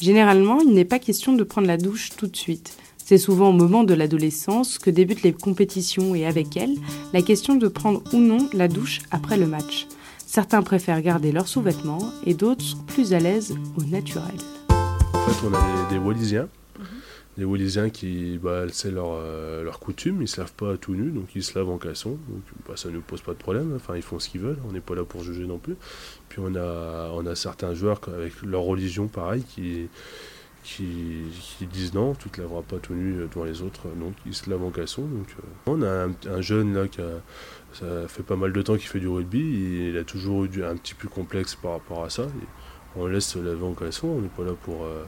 Généralement, 0.00 0.58
il 0.60 0.74
n'est 0.74 0.84
pas 0.84 0.98
question 0.98 1.32
de 1.32 1.44
prendre 1.44 1.68
la 1.68 1.76
douche 1.76 2.10
tout 2.16 2.26
de 2.26 2.36
suite. 2.36 2.76
C'est 3.12 3.18
souvent 3.18 3.50
au 3.50 3.52
moment 3.52 3.84
de 3.84 3.92
l'adolescence 3.92 4.78
que 4.78 4.88
débutent 4.88 5.20
les 5.20 5.34
compétitions 5.34 6.14
et 6.14 6.24
avec 6.24 6.56
elles, 6.56 6.78
la 7.12 7.20
question 7.20 7.56
de 7.56 7.68
prendre 7.68 8.02
ou 8.14 8.16
non 8.16 8.48
la 8.54 8.68
douche 8.68 9.00
après 9.10 9.36
le 9.36 9.44
match. 9.44 9.86
Certains 10.16 10.62
préfèrent 10.62 11.02
garder 11.02 11.30
leurs 11.30 11.46
sous-vêtements 11.46 12.10
et 12.24 12.32
d'autres 12.32 12.64
sont 12.64 12.78
plus 12.78 13.12
à 13.12 13.18
l'aise 13.18 13.54
au 13.76 13.84
naturel. 13.84 14.34
En 14.70 15.26
fait, 15.26 15.46
on 15.46 15.52
a 15.52 15.90
des, 15.90 15.98
Wallisiens. 15.98 16.48
Des 17.36 17.44
Wallisiens 17.44 17.90
qui, 17.90 18.38
bah, 18.42 18.62
c'est 18.72 18.90
leur, 18.90 19.10
euh, 19.10 19.62
leur 19.62 19.78
coutume, 19.78 20.16
ils 20.16 20.20
ne 20.22 20.26
se 20.26 20.40
lavent 20.40 20.54
pas 20.54 20.78
tout 20.78 20.94
nus, 20.94 21.10
donc 21.10 21.36
ils 21.36 21.42
se 21.42 21.58
lavent 21.58 21.68
en 21.68 21.76
caleçon. 21.76 22.12
Donc 22.12 22.42
bah, 22.66 22.76
ça 22.78 22.88
ne 22.88 22.94
nous 22.94 23.02
pose 23.02 23.20
pas 23.20 23.32
de 23.32 23.38
problème, 23.38 23.74
enfin 23.76 23.94
ils 23.94 24.00
font 24.00 24.18
ce 24.18 24.30
qu'ils 24.30 24.40
veulent, 24.40 24.58
on 24.66 24.72
n'est 24.72 24.80
pas 24.80 24.94
là 24.94 25.04
pour 25.04 25.22
juger 25.22 25.44
non 25.44 25.58
plus. 25.58 25.76
Puis 26.30 26.38
on 26.42 26.54
a, 26.54 27.10
on 27.12 27.26
a 27.26 27.34
certains 27.34 27.74
joueurs 27.74 28.00
avec 28.06 28.40
leur 28.40 28.62
religion 28.62 29.06
pareil 29.06 29.42
qui, 29.42 29.90
qui, 30.62 31.24
disent 31.62 31.94
non, 31.94 32.14
tu 32.14 32.28
te 32.28 32.40
laveras 32.40 32.62
pas 32.62 32.76
tout 32.76 32.94
nu 32.94 33.14
devant 33.14 33.44
les 33.44 33.62
autres, 33.62 33.88
donc 33.96 34.14
ils 34.26 34.34
se 34.34 34.48
lavent 34.48 34.64
en 34.64 34.70
caleçon. 34.70 35.02
Donc, 35.02 35.26
euh, 35.38 35.42
on 35.66 35.82
a 35.82 36.34
un, 36.34 36.40
jeune 36.40 36.74
là 36.74 36.88
qui 36.88 37.00
a, 37.00 38.08
fait 38.08 38.22
pas 38.22 38.36
mal 38.36 38.52
de 38.52 38.62
temps 38.62 38.76
qu'il 38.76 38.88
fait 38.88 39.00
du 39.00 39.08
rugby, 39.08 39.88
il 39.90 39.96
a 39.96 40.04
toujours 40.04 40.44
eu 40.44 40.64
un 40.64 40.76
petit 40.76 40.94
peu 40.94 41.08
complexe 41.08 41.54
par 41.54 41.72
rapport 41.72 42.04
à 42.04 42.10
ça 42.10 42.26
on 42.96 43.06
laisse 43.06 43.26
se 43.26 43.38
laver 43.38 43.64
en 43.64 43.72
caleçon, 43.72 44.08
on 44.08 44.20
n'est 44.20 44.28
pas 44.28 44.44
là 44.44 44.52
pour. 44.62 44.84
Euh, 44.84 45.04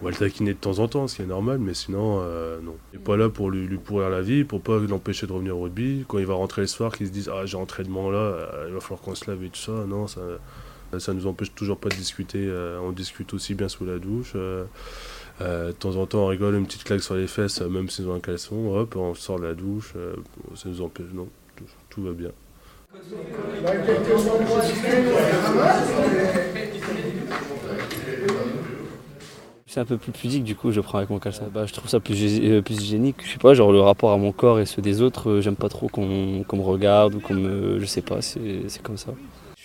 on 0.00 0.04
va 0.04 0.10
le 0.10 0.16
taquiner 0.16 0.52
de 0.52 0.58
temps 0.58 0.78
en 0.78 0.88
temps, 0.88 1.08
ce 1.08 1.16
qui 1.16 1.22
est 1.22 1.26
normal, 1.26 1.58
mais 1.58 1.72
sinon, 1.72 2.20
euh, 2.20 2.60
non. 2.60 2.76
On 2.92 2.96
n'est 2.96 3.02
pas 3.02 3.16
là 3.16 3.30
pour 3.30 3.50
lui, 3.50 3.78
pourrir 3.78 4.10
la 4.10 4.20
vie, 4.20 4.44
pour 4.44 4.60
pas 4.60 4.78
l'empêcher 4.78 5.26
de 5.26 5.32
revenir 5.32 5.56
au 5.56 5.62
rugby. 5.62 6.04
Quand 6.06 6.18
il 6.18 6.26
va 6.26 6.34
rentrer 6.34 6.60
le 6.60 6.66
soir, 6.66 6.94
qu'il 6.94 7.06
se 7.06 7.12
dise 7.12 7.30
Ah, 7.32 7.46
j'ai 7.46 7.56
entraînement 7.56 8.10
là, 8.10 8.18
euh, 8.18 8.66
il 8.68 8.74
va 8.74 8.80
falloir 8.80 9.00
qu'on 9.00 9.14
se 9.14 9.30
lave 9.30 9.42
et 9.42 9.48
tout 9.48 9.60
ça. 9.60 9.72
Non, 9.86 10.06
ça, 10.06 10.20
ça 10.98 11.12
nous 11.12 11.26
empêche 11.26 11.54
toujours 11.54 11.78
pas 11.78 11.88
de 11.88 11.94
discuter. 11.94 12.48
on 12.82 12.92
discute 12.92 13.34
aussi 13.34 13.54
bien 13.54 13.68
sous 13.68 13.84
la 13.84 13.98
douche. 13.98 14.34
de 14.34 15.72
temps 15.72 15.96
en 15.96 16.06
temps, 16.06 16.24
on 16.24 16.26
rigole 16.26 16.54
une 16.54 16.66
petite 16.66 16.84
claque 16.84 17.02
sur 17.02 17.14
les 17.14 17.26
fesses, 17.26 17.60
même 17.60 17.88
si 17.88 18.02
ils 18.02 18.08
ont 18.08 18.14
un 18.14 18.20
caleçon. 18.20 18.74
Hop, 18.76 18.96
on 18.96 19.14
sort 19.14 19.38
de 19.38 19.46
la 19.46 19.54
douche. 19.54 19.94
ça 20.54 20.68
nous 20.68 20.80
empêche. 20.80 21.06
Non, 21.12 21.28
tout 21.90 22.02
va 22.02 22.12
bien. 22.12 22.30
C'est 29.66 29.80
un 29.80 29.84
peu 29.84 29.98
plus 29.98 30.12
pudique 30.12 30.44
du 30.44 30.54
coup 30.54 30.72
je 30.72 30.80
prends 30.80 30.98
avec 30.98 31.10
mon 31.10 31.18
caleçon. 31.18 31.50
Bah, 31.52 31.66
je 31.66 31.72
trouve 31.74 31.90
ça 31.90 32.00
plus, 32.00 32.14
euh, 32.40 32.62
hygiénique. 32.70 33.16
Je 33.22 33.32
sais 33.32 33.38
pas, 33.38 33.52
genre 33.52 33.72
le 33.72 33.80
rapport 33.80 34.12
à 34.12 34.16
mon 34.16 34.32
corps 34.32 34.58
et 34.58 34.64
ceux 34.64 34.80
des 34.80 35.02
autres, 35.02 35.30
euh, 35.30 35.40
j'aime 35.42 35.56
pas 35.56 35.68
trop 35.68 35.88
qu'on 35.88 36.06
me 36.06 36.62
regarde 36.62 37.16
ou 37.16 37.20
qu'on 37.20 37.34
me. 37.34 37.78
Je 37.78 37.84
sais 37.84 38.00
pas, 38.00 38.22
c'est 38.22 38.82
comme 38.82 38.96
ça. 38.96 39.12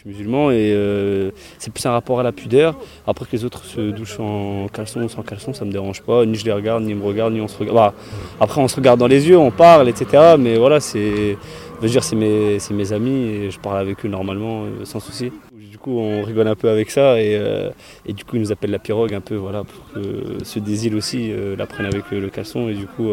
Je 0.03 0.09
suis 0.09 0.17
musulman 0.17 0.49
et 0.49 0.73
euh, 0.73 1.29
c'est 1.59 1.71
plus 1.71 1.85
un 1.85 1.91
rapport 1.91 2.19
à 2.19 2.23
la 2.23 2.31
pudeur. 2.31 2.75
Après 3.05 3.25
que 3.25 3.33
les 3.33 3.45
autres 3.45 3.65
se 3.65 3.91
douchent 3.91 4.19
en 4.19 4.67
caleçon 4.67 5.03
ou 5.03 5.09
sans 5.09 5.21
caleçon, 5.21 5.53
ça 5.53 5.63
me 5.63 5.71
dérange 5.71 6.01
pas. 6.01 6.25
Ni 6.25 6.33
je 6.33 6.45
les 6.45 6.51
regarde, 6.51 6.83
ni 6.83 6.89
ils 6.89 6.95
me 6.95 7.05
regardent, 7.05 7.35
ni 7.35 7.41
on 7.41 7.47
se 7.47 7.55
regarde. 7.59 7.75
Bah, 7.75 7.93
après 8.39 8.61
on 8.61 8.67
se 8.67 8.77
regarde 8.77 8.99
dans 8.99 9.05
les 9.05 9.29
yeux, 9.29 9.37
on 9.37 9.51
parle, 9.51 9.89
etc. 9.89 10.37
Mais 10.39 10.57
voilà, 10.57 10.79
c'est 10.79 11.37
veux 11.79 11.87
dire, 11.87 12.03
c'est 12.03 12.15
mes, 12.15 12.57
mes, 12.71 12.93
amis 12.93 13.27
et 13.27 13.51
je 13.51 13.59
parle 13.59 13.77
avec 13.77 14.03
eux 14.03 14.07
normalement, 14.07 14.63
euh, 14.63 14.85
sans 14.85 14.99
souci. 14.99 15.31
Du 15.53 15.77
coup, 15.77 15.99
on 15.99 16.23
rigole 16.23 16.47
un 16.47 16.55
peu 16.55 16.69
avec 16.69 16.89
ça 16.89 17.21
et, 17.21 17.35
euh, 17.35 17.69
et, 18.07 18.13
du 18.13 18.25
coup, 18.25 18.37
ils 18.37 18.41
nous 18.41 18.51
appellent 18.51 18.71
la 18.71 18.79
pirogue 18.79 19.13
un 19.13 19.21
peu, 19.21 19.35
voilà, 19.35 19.63
pour 19.63 19.93
que 19.93 20.43
ceux 20.43 20.61
des 20.61 20.87
îles 20.87 20.95
aussi 20.95 21.31
la 21.55 21.67
prennent 21.67 21.85
avec 21.85 22.09
le 22.09 22.27
caleçon 22.29 22.69
et 22.69 22.73
du 22.73 22.87
coup, 22.87 23.11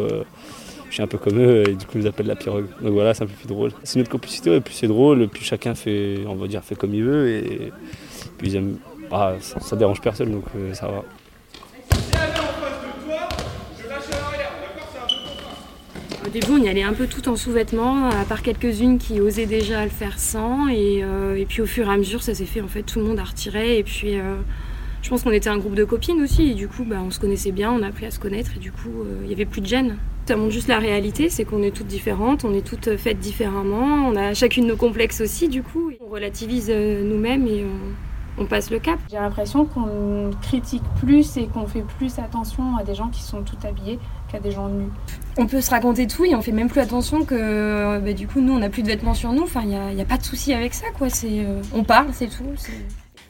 je 0.89 0.95
suis 0.95 1.03
un 1.03 1.07
peu 1.07 1.19
comme 1.19 1.39
eux 1.39 1.69
et 1.69 1.75
du 1.75 1.85
coup, 1.87 1.93
ils 1.97 2.03
nous 2.03 2.07
appellent 2.07 2.27
la 2.27 2.37
pirogue. 2.37 2.67
Donc 2.81 2.93
voilà, 2.93 3.15
c'est 3.15 3.25
un 3.25 3.27
peu 3.27 3.35
plus 3.35 3.49
drôle. 3.49 3.73
C'est 3.85 3.99
notre 3.99 4.11
complicité 4.11 4.55
et 4.55 4.61
puis 4.61 4.75
c'est 4.75 4.89
drôle, 4.89 5.29
puis 5.29 5.45
chacun 5.45 5.75
fait, 5.75 6.21
on 6.27 6.35
va 6.35 6.47
dire, 6.47 6.63
fait 6.65 6.75
comme 6.75 6.95
il 6.95 7.05
veut 7.05 7.29
et 7.29 7.73
puis 8.39 8.57
ah, 9.11 9.35
ça, 9.41 9.61
ça, 9.61 9.77
dérange 9.77 10.01
personne 10.01 10.33
donc 10.33 10.45
ça 10.75 10.87
va. 10.87 11.05
Au 16.29 16.31
début, 16.31 16.51
on 16.51 16.63
y 16.63 16.69
allait 16.69 16.83
un 16.83 16.93
peu 16.93 17.07
tout 17.07 17.27
en 17.31 17.37
sous-vêtements, 17.37 18.11
à 18.11 18.23
part 18.27 18.43
quelques-unes 18.43 18.99
qui 18.99 19.19
osaient 19.19 19.47
déjà 19.47 19.83
le 19.85 19.91
faire 19.91 20.19
sans. 20.19 20.69
Et, 20.69 21.01
euh, 21.03 21.43
puis 21.49 21.63
au 21.63 21.67
fur 21.67 21.89
et 21.89 21.91
à 21.91 21.97
mesure, 21.97 22.23
ça 22.23 22.35
s'est 22.35 22.45
fait. 22.45 22.61
En 22.61 22.69
fait, 22.69 22.83
tout 22.83 22.99
le 22.99 23.07
monde 23.07 23.19
a 23.19 23.25
retiré. 23.25 23.79
Et 23.79 23.83
puis, 23.83 24.19
euh, 24.19 24.37
je 25.01 25.09
pense 25.09 25.23
qu'on 25.23 25.31
était 25.31 25.49
un 25.49 25.57
groupe 25.57 25.75
de 25.75 25.85
copines 25.85 26.21
aussi. 26.21 26.51
Et 26.51 26.55
du 26.55 26.69
coup, 26.69 26.85
bah, 26.85 26.99
on 27.03 27.11
se 27.11 27.19
connaissait 27.19 27.51
bien, 27.51 27.73
on 27.73 27.83
a 27.83 27.87
appris 27.87 28.05
à 28.05 28.11
se 28.11 28.19
connaître. 28.19 28.51
Et 28.57 28.59
du 28.59 28.73
coup, 28.73 28.91
euh, 28.91 29.21
il 29.23 29.29
n'y 29.29 29.33
avait 29.33 29.47
plus 29.47 29.63
de 29.63 29.67
gêne. 29.67 29.97
Ça 30.29 30.37
montre 30.37 30.53
juste 30.53 30.69
la 30.69 30.79
réalité, 30.79 31.31
c'est 31.31 31.47
qu'on 31.47 31.63
est 31.63 31.71
toutes 31.71 31.87
différentes, 31.87 32.45
on 32.45 32.53
est 32.53 32.61
toutes 32.61 32.99
faites 32.99 33.19
différemment. 33.19 34.07
On 34.07 34.15
a 34.15 34.35
chacune 34.35 34.67
nos 34.67 34.77
complexes 34.77 35.23
aussi, 35.23 35.49
du 35.49 35.63
coup. 35.63 35.91
On 36.07 36.11
relativise 36.11 36.69
nous-mêmes 36.69 37.47
et 37.47 37.65
on 38.37 38.45
passe 38.45 38.71
le 38.71 38.79
cap. 38.79 38.99
J'ai 39.11 39.17
l'impression 39.17 39.65
qu'on 39.65 40.29
critique 40.43 40.83
plus 41.01 41.39
et 41.39 41.47
qu'on 41.47 41.67
fait 41.67 41.83
plus 41.97 42.19
attention 42.19 42.77
à 42.77 42.85
des 42.85 42.95
gens 42.95 43.09
qui 43.09 43.23
sont 43.23 43.41
tout 43.41 43.57
habillés 43.67 43.99
qu'à 44.31 44.39
des 44.39 44.51
gens 44.51 44.69
nus. 44.69 44.91
On 45.39 45.47
peut 45.47 45.63
se 45.63 45.71
raconter 45.71 46.07
tout 46.07 46.27
et 46.27 46.35
on 46.35 46.43
fait 46.43 46.53
même 46.53 46.69
plus 46.69 46.83
attention 46.83 47.25
que 47.25 47.99
bah, 47.99 48.13
du 48.13 48.29
coup 48.29 48.43
nous 48.43 48.53
on 48.53 48.59
n'a 48.59 48.69
plus 48.69 48.83
de 48.83 48.89
vêtements 48.89 49.15
sur 49.15 49.33
nous. 49.33 49.45
Enfin 49.45 49.63
il 49.63 49.69
n'y 49.69 50.03
a, 50.03 50.05
pas 50.05 50.19
de 50.19 50.25
souci 50.25 50.53
avec 50.53 50.75
ça 50.75 50.89
quoi. 50.99 51.09
C'est 51.09 51.41
euh, 51.47 51.63
on 51.73 51.85
parle 51.85 52.09
c'est 52.13 52.29
tout. 52.29 52.45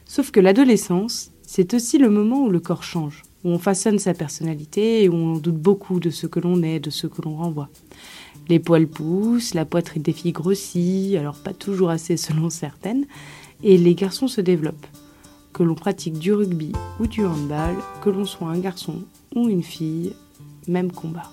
Sauf 0.03 0.31
que 0.31 0.41
l'adolescence 0.41 1.31
c'est 1.43 1.73
aussi 1.73 1.97
le 1.97 2.09
moment 2.09 2.41
où 2.41 2.49
le 2.49 2.59
corps 2.59 2.83
change, 2.83 3.23
où 3.43 3.49
on 3.49 3.59
façonne 3.59 3.99
sa 3.99 4.13
personnalité 4.13 5.03
et 5.03 5.09
où 5.09 5.15
on 5.15 5.37
doute 5.37 5.57
beaucoup 5.57 5.99
de 5.99 6.09
ce 6.09 6.27
que 6.27 6.39
l'on 6.39 6.61
est, 6.61 6.79
de 6.79 6.89
ce 6.89 7.07
que 7.07 7.21
l'on 7.21 7.35
renvoie. 7.35 7.69
Les 8.49 8.59
poils 8.59 8.87
poussent, 8.87 9.53
la 9.53 9.65
poitrine 9.65 10.01
des 10.01 10.11
filles 10.11 10.31
grossit, 10.31 11.15
alors 11.15 11.37
pas 11.37 11.53
toujours 11.53 11.89
assez 11.89 12.17
selon 12.17 12.49
certaines, 12.49 13.05
et 13.63 13.77
les 13.77 13.95
garçons 13.95 14.27
se 14.27 14.41
développent. 14.41 14.87
Que 15.53 15.63
l'on 15.63 15.75
pratique 15.75 16.19
du 16.19 16.33
rugby 16.33 16.71
ou 16.99 17.07
du 17.07 17.25
handball, 17.25 17.75
que 18.01 18.09
l'on 18.09 18.25
soit 18.25 18.49
un 18.49 18.59
garçon 18.59 19.03
ou 19.35 19.49
une 19.49 19.63
fille, 19.63 20.13
même 20.67 20.91
combat. 20.91 21.31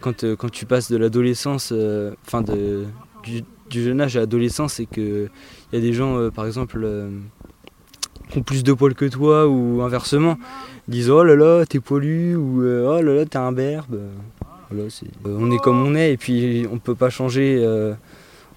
Quand, 0.00 0.24
euh, 0.24 0.36
tu 0.52 0.66
passes 0.66 0.90
de 0.90 0.96
l'adolescence, 0.96 1.70
euh, 1.72 2.14
enfin 2.24 2.42
du 2.42 3.82
jeune 3.82 4.00
âge 4.00 4.16
à 4.16 4.20
l'adolescence, 4.20 4.74
c'est 4.74 4.86
qu'il 4.86 5.28
y 5.72 5.76
a 5.76 5.80
des 5.80 5.92
gens, 5.92 6.30
par 6.30 6.46
exemple, 6.46 6.86
qui 8.30 8.38
ont 8.38 8.42
plus 8.42 8.64
de 8.64 8.72
poils 8.72 8.94
que 8.94 9.04
toi 9.04 9.46
ou 9.46 9.82
inversement, 9.82 10.38
disent 10.88 11.10
oh 11.10 11.24
là 11.24 11.36
là, 11.36 11.64
t'es 11.66 11.80
poilu 11.80 12.36
ou 12.36 12.62
oh 12.62 13.00
là 13.00 13.14
là, 13.14 13.24
t'es 13.26 13.38
un 13.38 13.52
berbe. 13.52 13.98
on 15.24 15.50
est 15.50 15.58
comme 15.58 15.84
on 15.84 15.94
est 15.94 16.12
et 16.12 16.16
puis 16.16 16.66
on 16.70 16.78
peut 16.78 16.94
pas 16.94 17.10
changer, 17.10 17.64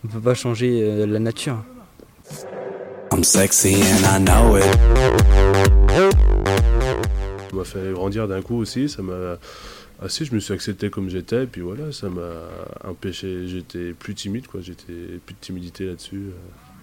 on 0.03 0.07
peut 0.07 0.19
pas 0.19 0.33
changer 0.33 1.05
la 1.05 1.19
nature. 1.19 1.57
I'm 3.11 3.23
sexy 3.23 3.75
and 3.75 4.05
I 4.05 4.19
know 4.19 4.57
it. 4.57 4.63
Ça 7.49 7.55
m'a 7.55 7.63
fait 7.63 7.91
grandir 7.91 8.27
d'un 8.27 8.41
coup 8.41 8.57
aussi, 8.57 8.87
ça 8.87 9.01
m'a 9.01 9.37
assez, 10.01 10.23
je 10.23 10.33
me 10.33 10.39
suis 10.39 10.53
accepté 10.53 10.89
comme 10.89 11.09
j'étais, 11.09 11.43
et 11.43 11.47
puis 11.47 11.61
voilà, 11.61 11.91
ça 11.91 12.09
m'a 12.09 12.29
empêché, 12.87 13.47
j'étais 13.47 13.93
plus 13.93 14.13
timide, 14.13 14.47
quoi, 14.47 14.61
j'étais 14.61 14.93
plus 15.25 15.33
de 15.33 15.39
timidité 15.41 15.87
là-dessus. 15.87 16.27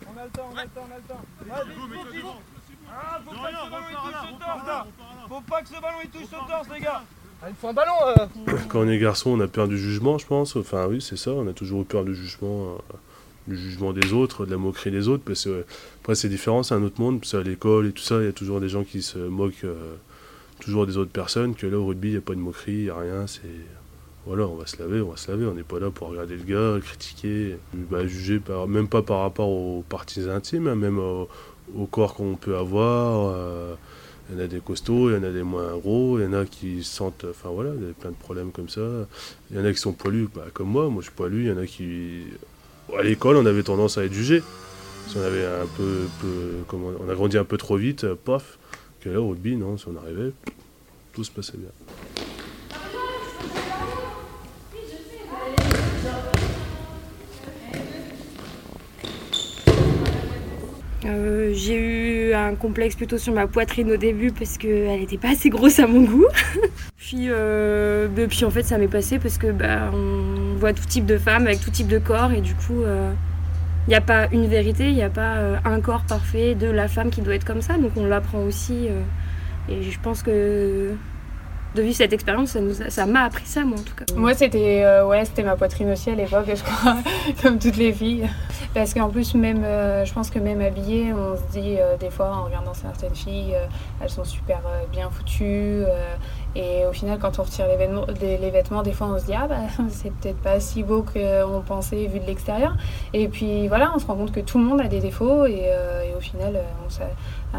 On 0.04 0.20
a 0.20 0.24
le 0.24 0.30
temps, 0.30 0.50
on 0.52 0.56
a 0.58 0.64
le 0.64 0.70
temps, 0.70 0.86
on 0.88 1.52
a 1.54 1.58
le 1.64 2.20
temps. 2.20 2.40
Ah, 2.98 3.20
faut 3.24 3.30
pas 3.30 3.50
que 3.50 3.58
ce 3.58 3.70
ballon 3.70 3.86
il 3.92 4.08
touche 4.08 4.32
au 4.32 4.38
torse, 4.38 4.86
Faut 5.28 5.40
pas 5.40 5.62
que 5.62 5.68
ce 5.68 5.80
ballon 5.80 5.98
il 6.04 6.10
touche 6.10 6.22
au 6.22 6.48
torse, 6.48 6.68
les 6.74 6.80
gars 6.80 7.02
ah, 7.42 7.50
il 7.50 7.54
faut 7.54 7.68
un 7.68 7.74
ballon 7.74 7.92
euh. 8.06 8.54
Quand 8.70 8.80
on 8.80 8.88
est 8.88 8.98
garçon, 8.98 9.28
on 9.28 9.40
a 9.40 9.46
peur 9.46 9.68
du 9.68 9.76
jugement, 9.76 10.16
je 10.16 10.26
pense. 10.26 10.56
Enfin, 10.56 10.86
oui, 10.86 11.02
c'est 11.02 11.18
ça, 11.18 11.32
on 11.32 11.46
a 11.46 11.52
toujours 11.52 11.82
eu 11.82 11.84
peur 11.84 12.02
du 12.02 12.14
jugement. 12.14 12.76
Euh 12.76 12.96
du 13.46 13.56
jugement 13.56 13.92
des 13.92 14.12
autres, 14.12 14.46
de 14.46 14.50
la 14.50 14.56
moquerie 14.56 14.90
des 14.90 15.08
autres, 15.08 15.22
parce 15.24 15.44
que 15.44 15.64
après 16.02 16.14
c'est 16.14 16.28
différent, 16.28 16.62
c'est 16.62 16.74
un 16.74 16.82
autre 16.82 17.00
monde, 17.00 17.20
parce 17.20 17.34
à 17.34 17.42
l'école 17.42 17.86
et 17.86 17.92
tout 17.92 18.02
ça, 18.02 18.16
il 18.20 18.24
y 18.24 18.28
a 18.28 18.32
toujours 18.32 18.60
des 18.60 18.68
gens 18.68 18.84
qui 18.84 19.02
se 19.02 19.18
moquent 19.18 19.64
euh, 19.64 19.94
toujours 20.60 20.86
des 20.86 20.96
autres 20.96 21.12
personnes, 21.12 21.54
que 21.54 21.66
là 21.66 21.78
au 21.78 21.86
rugby, 21.86 22.08
il 22.08 22.12
n'y 22.12 22.18
a 22.18 22.22
pas 22.22 22.34
de 22.34 22.40
moquerie, 22.40 22.72
il 22.72 22.84
n'y 22.84 22.90
a 22.90 22.98
rien, 22.98 23.26
c'est... 23.26 23.42
Voilà, 24.26 24.44
on 24.48 24.56
va 24.56 24.66
se 24.66 24.76
laver, 24.80 25.00
on 25.00 25.10
va 25.10 25.16
se 25.16 25.30
laver, 25.30 25.46
on 25.46 25.54
n'est 25.54 25.62
pas 25.62 25.78
là 25.78 25.88
pour 25.92 26.08
regarder 26.08 26.34
le 26.34 26.42
gars, 26.42 26.80
critiquer, 26.84 27.58
bah, 27.72 28.08
juger, 28.08 28.40
par, 28.40 28.66
même 28.66 28.88
pas 28.88 29.00
par 29.00 29.20
rapport 29.20 29.48
aux 29.48 29.84
parties 29.88 30.28
intimes, 30.28 30.66
hein, 30.66 30.74
même 30.74 31.00
au, 31.74 31.86
corps 31.86 32.14
qu'on 32.14 32.36
peut 32.36 32.56
avoir. 32.56 33.32
Euh, 33.34 33.74
il 34.28 34.36
y 34.36 34.40
en 34.40 34.44
a 34.44 34.48
des 34.48 34.58
costauds, 34.58 35.10
il 35.10 35.14
y 35.14 35.18
en 35.18 35.22
a 35.22 35.30
des 35.30 35.44
moins 35.44 35.76
gros, 35.76 36.18
il 36.18 36.24
y 36.24 36.26
en 36.26 36.32
a 36.32 36.44
qui 36.44 36.82
sentent, 36.82 37.24
enfin 37.30 37.48
voilà, 37.50 37.70
il 37.76 37.86
y 37.86 37.90
a 37.90 37.92
plein 37.92 38.10
de 38.10 38.16
problèmes 38.16 38.50
comme 38.50 38.68
ça. 38.68 38.80
Il 39.50 39.56
y 39.56 39.60
en 39.60 39.64
a 39.64 39.72
qui 39.72 39.78
sont 39.78 39.92
poilus, 39.92 40.28
bah, 40.34 40.46
comme 40.52 40.68
moi, 40.68 40.88
moi 40.88 41.00
je 41.00 41.06
suis 41.06 41.14
poilu, 41.14 41.44
il 41.44 41.48
y 41.48 41.52
en 41.52 41.58
a 41.58 41.66
qui 41.66 42.24
à 42.94 43.02
l'école, 43.02 43.36
on 43.36 43.46
avait 43.46 43.62
tendance 43.62 43.98
à 43.98 44.04
être 44.04 44.12
jugé. 44.12 44.42
Si 45.08 45.16
on 45.16 45.22
avait 45.22 45.46
un 45.46 45.66
peu, 45.76 46.06
on 46.72 47.08
a 47.08 47.14
grandi 47.14 47.38
un 47.38 47.44
peu 47.44 47.56
trop 47.56 47.76
vite, 47.76 48.04
euh, 48.04 48.14
paf. 48.16 48.58
Que 49.00 49.10
là, 49.10 49.20
au 49.20 49.28
rugby, 49.28 49.56
non, 49.56 49.78
si 49.78 49.86
on 49.88 49.96
arrivait, 49.96 50.32
tout 51.12 51.22
se 51.22 51.30
passait 51.30 51.56
bien. 51.56 51.70
Euh, 61.06 61.52
j'ai 61.54 62.30
eu 62.30 62.34
un 62.34 62.54
complexe 62.54 62.96
plutôt 62.96 63.18
sur 63.18 63.32
ma 63.32 63.46
poitrine 63.46 63.90
au 63.92 63.96
début 63.96 64.32
parce 64.32 64.58
qu'elle 64.58 65.00
n'était 65.00 65.18
pas 65.18 65.30
assez 65.30 65.48
grosse 65.48 65.78
à 65.78 65.86
mon 65.86 66.02
goût. 66.02 66.26
puis, 66.96 67.26
euh, 67.28 68.08
puis 68.28 68.44
en 68.44 68.50
fait 68.50 68.62
ça 68.62 68.78
m'est 68.78 68.88
passé 68.88 69.18
parce 69.18 69.38
que 69.38 69.50
bah, 69.52 69.90
on 69.92 70.56
voit 70.56 70.72
tout 70.72 70.84
type 70.84 71.06
de 71.06 71.18
femmes 71.18 71.46
avec 71.46 71.60
tout 71.60 71.70
type 71.70 71.88
de 71.88 71.98
corps 71.98 72.32
et 72.32 72.40
du 72.40 72.54
coup 72.54 72.80
il 72.80 72.86
euh, 72.86 73.12
n'y 73.88 73.94
a 73.94 74.00
pas 74.00 74.26
une 74.32 74.46
vérité, 74.46 74.88
il 74.88 74.94
n'y 74.94 75.02
a 75.02 75.10
pas 75.10 75.60
un 75.64 75.80
corps 75.80 76.04
parfait 76.08 76.54
de 76.54 76.66
la 76.66 76.88
femme 76.88 77.10
qui 77.10 77.20
doit 77.20 77.34
être 77.34 77.44
comme 77.44 77.62
ça 77.62 77.74
donc 77.74 77.92
on 77.96 78.06
l'apprend 78.06 78.40
aussi 78.40 78.88
et 79.68 79.82
je 79.82 80.00
pense 80.00 80.22
que 80.22 80.90
de 81.74 81.82
vivre 81.82 81.96
cette 81.96 82.12
expérience, 82.12 82.56
ça 82.88 83.06
m'a 83.06 83.24
appris 83.24 83.46
ça, 83.46 83.64
moi 83.64 83.78
en 83.78 83.82
tout 83.82 83.94
cas. 83.94 84.04
Moi, 84.16 84.34
c'était 84.34 84.82
euh, 84.84 85.06
ouais, 85.06 85.24
c'était 85.24 85.42
ma 85.42 85.56
poitrine 85.56 85.90
aussi 85.90 86.10
à 86.10 86.14
l'époque, 86.14 86.46
je 86.54 86.62
crois, 86.62 86.96
comme 87.42 87.58
toutes 87.58 87.76
les 87.76 87.92
filles. 87.92 88.28
Parce 88.74 88.94
qu'en 88.94 89.08
plus, 89.08 89.34
même, 89.34 89.64
euh, 89.64 90.04
je 90.04 90.12
pense 90.12 90.30
que 90.30 90.38
même 90.38 90.60
habillée, 90.60 91.12
on 91.12 91.36
se 91.36 91.58
dit 91.58 91.76
euh, 91.78 91.96
des 91.96 92.10
fois 92.10 92.34
en 92.34 92.44
regardant 92.44 92.74
certaines 92.74 93.14
filles, 93.14 93.54
elles 94.00 94.10
sont 94.10 94.24
super 94.24 94.60
bien 94.92 95.10
foutues. 95.10 95.84
Et 96.56 96.86
au 96.86 96.92
final, 96.92 97.18
quand 97.18 97.38
on 97.38 97.42
retire 97.42 97.66
les, 97.68 98.50
vêtements, 98.50 98.82
des 98.82 98.92
fois 98.92 99.08
on 99.08 99.18
se 99.18 99.26
dit 99.26 99.34
ah 99.34 99.46
bah 99.46 99.56
c'est 99.90 100.12
peut-être 100.12 100.40
pas 100.40 100.58
si 100.60 100.82
beau 100.82 101.02
qu'on 101.02 101.60
pensait 101.60 102.06
vu 102.06 102.20
de 102.20 102.26
l'extérieur. 102.26 102.76
Et 103.12 103.28
puis 103.28 103.68
voilà, 103.68 103.92
on 103.94 103.98
se 103.98 104.06
rend 104.06 104.16
compte 104.16 104.32
que 104.32 104.40
tout 104.40 104.58
le 104.58 104.64
monde 104.64 104.80
a 104.80 104.88
des 104.88 105.00
défauts 105.00 105.46
et, 105.46 105.70
au 106.16 106.20
final, 106.20 106.58
on, 107.54 107.58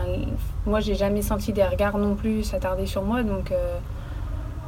moi 0.69 0.79
j'ai 0.79 0.95
jamais 0.95 1.21
senti 1.21 1.53
des 1.53 1.63
regards 1.63 1.97
non 1.97 2.15
plus 2.15 2.43
s'attarder 2.43 2.85
sur 2.85 3.03
moi 3.03 3.23
donc 3.23 3.51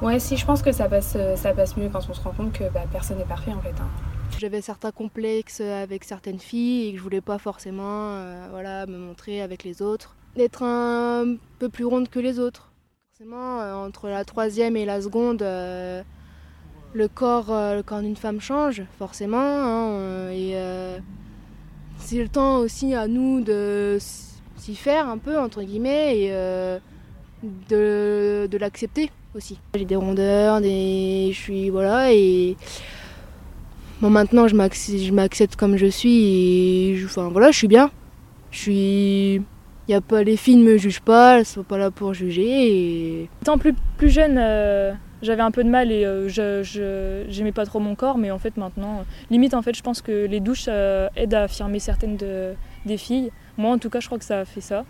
Ouais, 0.01 0.17
si, 0.17 0.37
je 0.37 0.45
pense 0.45 0.61
que 0.61 0.71
ça 0.71 0.87
passe, 0.87 1.17
euh, 1.17 1.35
ça 1.35 1.51
passe 1.51 1.75
mieux 1.75 1.89
quand 1.89 1.99
on 2.09 2.13
se 2.13 2.21
rend 2.21 2.31
compte 2.31 2.53
que 2.53 2.63
bah, 2.73 2.83
personne 2.89 3.17
n'est 3.17 3.25
parfait 3.25 3.51
en 3.51 3.59
fait. 3.59 3.75
Hein. 3.81 3.89
J'avais 4.37 4.61
certains 4.61 4.91
complexes 4.91 5.59
avec 5.59 6.05
certaines 6.05 6.39
filles 6.39 6.87
et 6.87 6.91
que 6.93 6.97
je 6.97 7.03
voulais 7.03 7.19
pas 7.19 7.37
forcément 7.37 8.13
euh, 8.13 8.47
voilà, 8.49 8.85
me 8.85 8.97
montrer 8.97 9.41
avec 9.41 9.65
les 9.65 9.81
autres. 9.81 10.15
D'être 10.37 10.63
un 10.63 11.35
peu 11.57 11.67
plus 11.67 11.83
ronde 11.83 12.07
que 12.07 12.19
les 12.19 12.39
autres. 12.39 12.68
Forcément, 13.19 13.59
euh, 13.59 13.73
entre 13.73 14.07
la 14.07 14.23
troisième 14.23 14.77
et 14.77 14.85
la 14.85 15.01
seconde, 15.01 15.41
le 15.41 16.03
corps, 17.13 17.47
le 17.49 17.81
corps 17.81 17.99
d'une 17.99 18.15
femme 18.15 18.39
change, 18.39 18.83
forcément. 18.97 19.37
Hein, 19.39 20.29
et 20.31 20.55
c'est 21.97 22.19
le 22.19 22.29
temps 22.29 22.59
aussi 22.59 22.95
à 22.95 23.09
nous 23.09 23.41
de 23.41 23.97
s'y 24.55 24.73
faire 24.73 25.09
un 25.09 25.17
peu, 25.17 25.37
entre 25.37 25.63
guillemets, 25.63 26.17
et 26.17 26.29
de, 27.69 28.57
l'accepter 28.57 29.11
aussi. 29.35 29.59
J'ai 29.75 29.83
des 29.83 29.97
rondeurs, 29.97 30.61
des... 30.61 31.31
je 31.33 31.37
suis 31.37 31.69
voilà 31.69 32.13
et 32.13 32.55
bon 33.99 34.09
maintenant 34.09 34.47
je 34.47 34.55
m'accepte 35.11 35.57
comme 35.57 35.75
je 35.75 35.87
suis 35.87 36.23
et 36.23 37.01
enfin 37.03 37.27
voilà 37.27 37.51
je 37.51 37.57
suis 37.57 37.67
bien. 37.67 37.91
Je 38.51 38.57
suis 38.57 39.41
y 39.89 40.01
pas 40.01 40.23
les 40.23 40.37
filles 40.37 40.57
ne 40.57 40.63
me 40.63 40.77
jugent 40.77 41.01
pas, 41.01 41.39
elles 41.39 41.45
sont 41.45 41.63
pas 41.63 41.77
là 41.77 41.91
pour 41.91 42.13
juger 42.13 43.21
et 43.21 43.29
étant 43.41 43.57
plus 43.57 43.73
plus 43.97 44.09
jeune 44.09 44.37
euh, 44.37 44.93
j'avais 45.21 45.41
un 45.41 45.51
peu 45.51 45.63
de 45.63 45.69
mal 45.69 45.91
et 45.91 46.05
euh, 46.05 46.29
je 46.29 47.25
j'aimais 47.27 47.51
pas 47.51 47.65
trop 47.65 47.79
mon 47.79 47.95
corps 47.95 48.17
mais 48.17 48.31
en 48.31 48.39
fait 48.39 48.55
maintenant 48.57 49.03
limite 49.29 49.53
en 49.53 49.61
fait 49.61 49.75
je 49.75 49.81
pense 49.81 50.01
que 50.01 50.25
les 50.25 50.39
douches 50.39 50.67
euh, 50.67 51.09
aident 51.15 51.33
à 51.33 51.43
affirmer 51.43 51.79
certaines 51.79 52.17
de, 52.17 52.53
des 52.85 52.97
filles. 52.97 53.31
Moi 53.57 53.71
en 53.71 53.77
tout 53.77 53.89
cas 53.89 53.99
je 53.99 54.05
crois 54.05 54.19
que 54.19 54.25
ça 54.25 54.39
a 54.39 54.45
fait 54.45 54.61
ça. 54.61 54.85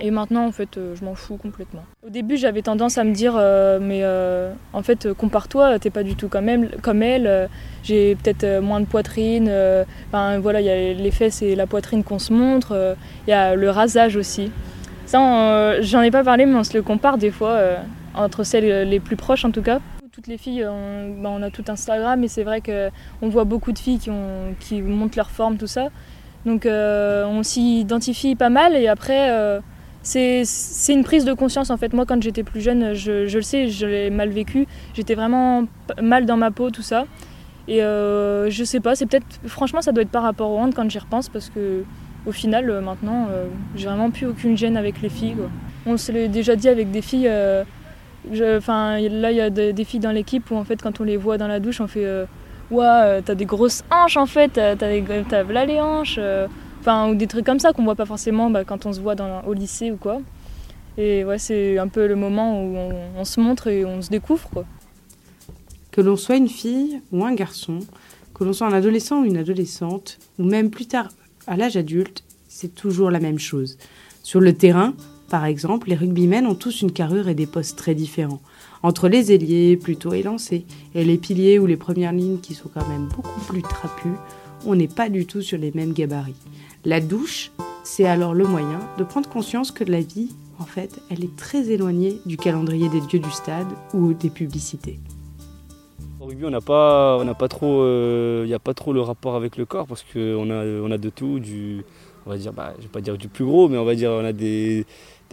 Et 0.00 0.10
maintenant, 0.12 0.46
en 0.46 0.52
fait, 0.52 0.76
euh, 0.76 0.94
je 0.94 1.04
m'en 1.04 1.14
fous 1.14 1.36
complètement. 1.36 1.84
Au 2.06 2.10
début, 2.10 2.36
j'avais 2.36 2.62
tendance 2.62 2.98
à 2.98 3.04
me 3.04 3.12
dire, 3.12 3.34
euh, 3.36 3.80
mais 3.82 4.00
euh, 4.02 4.52
en 4.72 4.82
fait, 4.82 5.12
compare-toi, 5.12 5.78
t'es 5.80 5.90
pas 5.90 6.04
du 6.04 6.14
tout 6.14 6.28
comme 6.28 6.48
elle. 6.48 6.70
Comme 6.82 7.02
elle 7.02 7.48
j'ai 7.82 8.16
peut-être 8.16 8.60
moins 8.60 8.80
de 8.80 8.86
poitrine. 8.86 9.50
Enfin, 10.08 10.38
voilà, 10.38 10.60
il 10.60 10.66
y 10.66 10.70
a 10.70 10.92
les 10.92 11.10
fesses 11.10 11.42
et 11.42 11.56
la 11.56 11.66
poitrine 11.66 12.04
qu'on 12.04 12.18
se 12.18 12.32
montre. 12.32 12.96
Il 13.26 13.30
y 13.30 13.32
a 13.32 13.54
le 13.54 13.70
rasage 13.70 14.16
aussi. 14.16 14.50
Ça, 15.06 15.80
j'en 15.80 16.02
ai 16.02 16.10
pas 16.10 16.22
parlé, 16.22 16.44
mais 16.44 16.54
on 16.54 16.64
se 16.64 16.76
le 16.76 16.82
compare 16.82 17.16
des 17.16 17.30
fois, 17.30 17.58
entre 18.14 18.44
celles 18.44 18.88
les 18.88 19.00
plus 19.00 19.16
proches 19.16 19.44
en 19.44 19.50
tout 19.50 19.62
cas. 19.62 19.80
Toutes 20.12 20.26
les 20.26 20.36
filles, 20.36 20.66
on, 20.66 21.22
bah, 21.22 21.46
a 21.46 21.50
tout 21.50 21.64
Instagram, 21.68 22.22
et 22.24 22.28
c'est 22.28 22.42
vrai 22.42 22.60
qu'on 22.60 23.28
voit 23.28 23.44
beaucoup 23.44 23.72
de 23.72 23.78
filles 23.78 23.98
qui, 23.98 24.10
ont, 24.10 24.54
qui 24.60 24.82
montrent 24.82 25.16
leur 25.16 25.30
forme, 25.30 25.56
tout 25.56 25.66
ça. 25.66 25.88
Donc 26.44 26.66
on 26.66 27.42
s'y 27.42 27.80
identifie 27.80 28.34
pas 28.34 28.50
mal, 28.50 28.76
et 28.76 28.86
après 28.86 29.60
c'est 30.08 30.92
une 30.92 31.04
prise 31.04 31.24
de 31.24 31.34
conscience 31.34 31.70
en 31.70 31.76
fait. 31.76 31.92
Moi, 31.92 32.06
quand 32.06 32.22
j'étais 32.22 32.42
plus 32.42 32.60
jeune, 32.60 32.94
je, 32.94 33.34
le 33.34 33.42
sais, 33.42 33.68
je 33.68 33.86
l'ai 33.86 34.10
mal 34.10 34.30
vécu. 34.30 34.66
J'étais 34.94 35.14
vraiment 35.14 35.64
mal 36.00 36.24
dans 36.24 36.36
ma 36.36 36.50
peau, 36.50 36.70
tout 36.70 36.82
ça. 36.82 37.04
Et 37.66 37.82
euh, 37.82 38.48
je 38.48 38.64
sais 38.64 38.80
pas, 38.80 38.94
c'est 38.94 39.04
peut-être. 39.04 39.26
Franchement, 39.46 39.82
ça 39.82 39.92
doit 39.92 40.02
être 40.02 40.10
par 40.10 40.22
rapport 40.22 40.50
au 40.50 40.58
hand 40.58 40.72
quand 40.74 40.88
j'y 40.90 40.98
repense 40.98 41.28
parce 41.28 41.50
que 41.50 41.84
au 42.26 42.32
final, 42.32 42.70
euh, 42.70 42.80
maintenant, 42.80 43.26
euh, 43.30 43.46
j'ai 43.76 43.86
vraiment 43.86 44.10
plus 44.10 44.26
aucune 44.26 44.56
gêne 44.56 44.76
avec 44.78 45.02
les 45.02 45.10
filles. 45.10 45.36
On 45.84 45.96
se 45.98 46.12
déjà 46.26 46.56
dit 46.56 46.68
avec 46.68 46.90
des 46.90 47.02
filles. 47.02 47.30
Enfin, 48.56 48.98
là, 48.98 49.30
il 49.30 49.36
y 49.36 49.40
a 49.40 49.50
des, 49.50 49.84
filles 49.84 50.00
dans 50.00 50.12
l'équipe 50.12 50.50
où 50.50 50.56
en 50.56 50.64
fait, 50.64 50.80
quand 50.82 51.00
on 51.00 51.04
les 51.04 51.16
voit 51.18 51.36
dans 51.36 51.48
la 51.48 51.60
douche, 51.60 51.80
on 51.80 51.86
fait 51.86 52.06
Ouah, 52.70 53.22
t'as 53.22 53.34
des 53.34 53.46
grosses 53.46 53.82
hanches 53.90 54.18
en 54.18 54.26
fait, 54.26 54.52
t'as 54.52 55.42
là 55.44 55.64
les 55.64 55.80
hanches 55.80 56.20
ou 56.88 57.14
des 57.14 57.26
trucs 57.26 57.44
comme 57.44 57.60
ça 57.60 57.72
qu'on 57.72 57.84
voit 57.84 57.94
pas 57.94 58.06
forcément 58.06 58.50
bah, 58.50 58.64
quand 58.64 58.86
on 58.86 58.92
se 58.92 59.00
voit 59.00 59.14
au 59.46 59.52
lycée 59.52 59.90
ou 59.90 59.96
quoi. 59.96 60.20
Et 60.96 61.24
ouais, 61.24 61.38
c'est 61.38 61.78
un 61.78 61.88
peu 61.88 62.06
le 62.06 62.16
moment 62.16 62.64
où 62.64 62.76
on, 63.16 63.24
se 63.24 63.40
montre 63.40 63.68
et 63.68 63.84
on 63.84 64.02
se 64.02 64.10
découvre. 64.10 64.64
Que 65.92 66.00
l'on 66.00 66.16
soit 66.16 66.36
une 66.36 66.48
fille 66.48 67.00
ou 67.12 67.24
un 67.24 67.34
garçon, 67.34 67.78
que 68.34 68.42
l'on 68.44 68.52
soit 68.52 68.66
un 68.66 68.72
adolescent 68.72 69.20
ou 69.20 69.24
une 69.24 69.36
adolescente, 69.36 70.18
ou 70.38 70.44
même 70.44 70.70
plus 70.70 70.86
tard 70.86 71.08
à 71.46 71.56
l'âge 71.56 71.76
adulte, 71.76 72.24
c'est 72.48 72.74
toujours 72.74 73.10
la 73.10 73.20
même 73.20 73.38
chose. 73.38 73.78
Sur 74.22 74.40
le 74.40 74.52
terrain, 74.52 74.94
par 75.28 75.44
exemple, 75.44 75.88
les 75.88 75.94
rugbymen 75.94 76.46
ont 76.46 76.54
tous 76.54 76.82
une 76.82 76.92
carrure 76.92 77.28
et 77.28 77.34
des 77.34 77.46
postes 77.46 77.78
très 77.78 77.94
différents. 77.94 78.40
Entre 78.82 79.08
les 79.08 79.32
ailiers, 79.32 79.76
plutôt 79.76 80.14
élancés, 80.14 80.64
et 80.94 81.04
les 81.04 81.18
piliers 81.18 81.58
ou 81.58 81.66
les 81.66 81.76
premières 81.76 82.12
lignes 82.12 82.38
qui 82.38 82.54
sont 82.54 82.70
quand 82.72 82.88
même 82.88 83.08
beaucoup 83.14 83.40
plus 83.40 83.62
trapus, 83.62 84.14
on 84.66 84.74
n'est 84.74 84.88
pas 84.88 85.08
du 85.08 85.26
tout 85.26 85.42
sur 85.42 85.58
les 85.58 85.70
mêmes 85.72 85.92
gabarits. 85.92 86.34
La 86.84 87.00
douche, 87.00 87.50
c'est 87.82 88.06
alors 88.06 88.34
le 88.34 88.46
moyen 88.46 88.78
de 88.98 89.04
prendre 89.04 89.28
conscience 89.28 89.72
que 89.72 89.82
la 89.82 90.00
vie, 90.00 90.30
en 90.60 90.64
fait, 90.64 91.00
elle 91.10 91.24
est 91.24 91.36
très 91.36 91.70
éloignée 91.70 92.20
du 92.24 92.36
calendrier 92.36 92.88
des 92.88 93.00
dieux 93.00 93.18
du 93.18 93.30
stade 93.30 93.66
ou 93.94 94.12
des 94.14 94.30
publicités. 94.30 95.00
rugby, 96.20 96.44
on 96.44 96.50
n'a 96.50 96.60
pas, 96.60 97.24
pas 97.34 97.48
trop, 97.48 97.84
il 97.84 98.46
n'y 98.46 98.54
a 98.54 98.60
pas 98.60 98.74
trop 98.74 98.92
le 98.92 99.00
rapport 99.00 99.34
avec 99.34 99.56
le 99.56 99.66
corps 99.66 99.86
parce 99.88 100.04
qu'on 100.04 100.50
a, 100.50 100.64
on 100.64 100.90
a 100.92 100.98
de 100.98 101.10
tout, 101.10 101.40
du, 101.40 101.84
on 102.28 102.30
va 102.30 102.36
dire, 102.36 102.52
bah, 102.52 102.74
je 102.76 102.82
vais 102.82 102.88
pas 102.88 103.00
dire 103.00 103.16
du 103.16 103.28
plus 103.28 103.44
gros, 103.44 103.68
mais 103.68 103.78
on 103.78 103.84
va 103.84 103.94
dire, 103.94 104.10
on 104.10 104.24
a 104.24 104.32
des, 104.32 104.84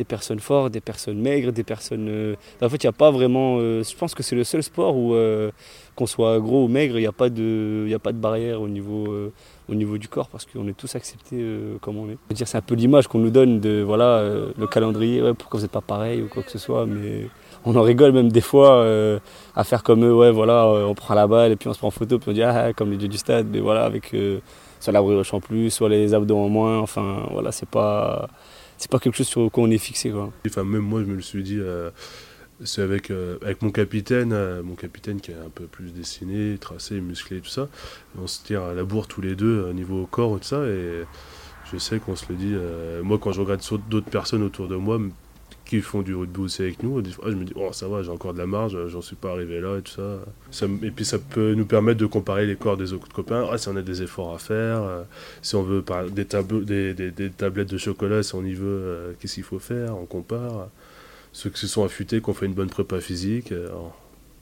personnes 0.07 0.39
fortes, 0.39 0.71
des 0.71 0.81
personnes 0.81 1.19
maigres, 1.19 1.51
des 1.51 1.63
personnes. 1.63 2.07
Euh, 2.07 2.35
en 2.61 2.69
fait, 2.69 2.83
il 2.83 2.85
n'y 2.85 2.89
a 2.89 2.93
pas 2.93 3.11
vraiment. 3.11 3.57
Euh, 3.59 3.83
je 3.83 3.95
pense 3.95 4.15
que 4.15 4.23
c'est 4.23 4.35
le 4.35 4.45
seul 4.45 4.63
sport 4.63 4.95
où, 4.95 5.13
euh, 5.13 5.51
qu'on 5.95 6.05
soit 6.05 6.39
gros 6.39 6.63
ou 6.63 6.67
maigre, 6.69 6.97
il 6.97 7.01
n'y 7.01 7.05
a, 7.05 7.09
a 7.09 7.11
pas 7.11 7.29
de 7.29 8.17
barrière 8.17 8.61
au 8.61 8.69
niveau, 8.69 9.13
au 9.69 9.75
niveau 9.75 9.97
du 9.97 10.07
corps 10.07 10.29
parce 10.29 10.45
qu'on 10.45 10.67
est 10.67 10.77
tous 10.77 10.95
acceptés 10.95 11.43
comme 11.81 11.97
on 11.97 12.09
est. 12.09 12.17
dire, 12.33 12.47
c'est 12.47 12.57
un 12.57 12.61
peu 12.61 12.75
l'image 12.75 13.07
qu'on 13.07 13.19
nous 13.19 13.31
donne 13.31 13.59
de 13.59 13.81
voilà, 13.81 14.23
le 14.57 14.67
calendrier, 14.67 15.21
pourquoi 15.37 15.59
vous 15.59 15.63
n'êtes 15.63 15.71
pas 15.71 15.81
pareil 15.81 16.21
ou 16.21 16.27
quoi 16.27 16.43
que 16.43 16.51
ce 16.51 16.57
soit, 16.57 16.85
mais 16.85 17.27
on 17.65 17.75
en 17.75 17.81
rigole 17.81 18.11
même 18.11 18.31
des 18.31 18.41
fois 18.41 18.85
à 19.55 19.63
faire 19.63 19.83
comme 19.83 20.03
eux, 20.05 20.13
ouais, 20.13 20.31
voilà, 20.31 20.67
on 20.67 20.93
prend 20.93 21.15
la 21.15 21.27
balle 21.27 21.51
et 21.51 21.55
puis 21.55 21.67
on 21.67 21.73
se 21.73 21.79
prend 21.79 21.87
en 21.87 21.91
photo, 21.91 22.19
puis 22.19 22.29
on 22.29 22.33
dit, 22.33 22.43
ah, 22.43 22.73
comme 22.73 22.91
les 22.91 22.97
dieux 22.97 23.07
du 23.07 23.17
stade, 23.17 23.47
mais 23.51 23.59
voilà, 23.59 23.85
avec 23.85 24.15
soit 24.79 24.93
la 24.93 25.01
en 25.01 25.39
plus, 25.39 25.71
soit 25.71 25.89
les 25.89 26.13
abdos 26.13 26.37
en 26.37 26.49
moins, 26.49 26.79
enfin, 26.79 27.27
voilà, 27.31 27.51
c'est 27.51 27.69
pas 27.69 28.27
c'est 28.77 28.91
pas 28.91 28.99
quelque 28.99 29.15
chose 29.15 29.27
sur 29.27 29.49
quoi 29.51 29.63
on 29.63 29.71
est 29.71 29.77
fixé. 29.77 30.09
Quoi. 30.11 30.31
Enfin, 30.45 30.63
même 30.63 30.81
moi, 30.81 31.01
je 31.01 31.05
me 31.05 31.15
le 31.15 31.21
suis 31.21 31.43
dit, 31.43 31.57
euh, 31.59 31.89
c'est 32.63 32.81
avec, 32.81 33.11
euh, 33.11 33.37
avec 33.41 33.61
mon 33.61 33.71
capitaine, 33.71 34.31
euh, 34.33 34.63
mon 34.63 34.75
capitaine 34.75 35.19
qui 35.19 35.31
est 35.31 35.35
un 35.35 35.49
peu 35.53 35.65
plus 35.65 35.91
dessiné, 35.91 36.57
tracé, 36.57 37.01
musclé, 37.01 37.39
tout 37.41 37.49
ça. 37.49 37.67
On 38.19 38.27
se 38.27 38.43
tire 38.43 38.63
à 38.63 38.73
la 38.73 38.83
bourre 38.83 39.07
tous 39.07 39.21
les 39.21 39.35
deux, 39.35 39.65
au 39.69 39.73
niveau 39.73 40.05
corps 40.05 40.39
tout 40.39 40.45
ça. 40.45 40.65
Et 40.65 41.03
je 41.71 41.77
sais 41.77 41.99
qu'on 41.99 42.15
se 42.15 42.25
le 42.29 42.35
dit. 42.35 42.55
moi, 43.03 43.17
quand 43.19 43.31
je 43.31 43.41
regarde 43.41 43.61
d'autres 43.89 44.09
personnes 44.09 44.43
autour 44.43 44.67
de 44.67 44.75
moi, 44.75 44.99
qui 45.65 45.81
font 45.81 46.01
du 46.01 46.15
rugby 46.15 46.39
aussi 46.39 46.61
avec 46.61 46.83
nous. 46.83 47.01
Je 47.25 47.31
me 47.31 47.43
dis, 47.43 47.53
oh, 47.55 47.69
ça 47.73 47.87
va, 47.87 48.03
j'ai 48.03 48.11
encore 48.11 48.33
de 48.33 48.37
la 48.37 48.45
marge, 48.45 48.77
j'en 48.87 49.01
suis 49.01 49.15
pas 49.15 49.31
arrivé 49.31 49.59
là 49.59 49.77
et 49.77 49.81
tout 49.81 49.93
ça. 49.93 50.67
Et 50.83 50.91
puis 50.91 51.05
ça 51.05 51.17
peut 51.17 51.53
nous 51.55 51.65
permettre 51.65 51.99
de 51.99 52.05
comparer 52.05 52.45
les 52.45 52.55
corps 52.55 52.77
des 52.77 52.93
autres 52.93 53.11
copains. 53.11 53.47
Ah, 53.51 53.57
si 53.57 53.67
on 53.67 53.75
a 53.75 53.81
des 53.81 54.03
efforts 54.03 54.33
à 54.33 54.37
faire, 54.37 54.83
euh, 54.83 55.03
si 55.41 55.55
on 55.55 55.63
veut 55.63 55.83
des, 56.13 57.31
tablettes 57.35 57.69
de 57.69 57.77
chocolat, 57.77 58.23
si 58.23 58.35
on 58.35 58.45
y 58.45 58.53
veut, 58.53 58.65
euh, 58.67 59.13
qu'est-ce 59.19 59.35
qu'il 59.35 59.43
faut 59.43 59.59
faire, 59.59 59.97
on 59.97 60.05
compare. 60.05 60.69
Ceux 61.35 61.49
qui 61.49 61.59
se 61.59 61.67
sont 61.67 61.83
affûtés, 61.83 62.21
qui 62.21 62.29
ont 62.29 62.33
fait 62.33 62.45
une 62.45 62.53
bonne 62.53 62.69
prépa 62.69 63.01
physique. 63.01 63.51
Euh, 63.51 63.67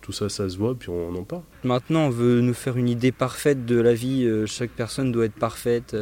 tout 0.02 0.12
ça, 0.12 0.30
ça 0.30 0.48
se 0.50 0.58
voit, 0.58 0.76
puis 0.76 0.90
on 0.90 1.16
en 1.16 1.24
parle. 1.24 1.42
Maintenant, 1.64 2.08
on 2.08 2.10
veut 2.10 2.42
nous 2.42 2.54
faire 2.54 2.78
une 2.78 2.90
idée 2.90 3.12
parfaite 3.12 3.66
de 3.66 3.80
la 3.80 3.94
vie. 3.94 4.30
Chaque 4.46 4.72
personne 4.72 5.12
doit 5.14 5.26
être 5.26 5.34
parfaite 5.34 5.96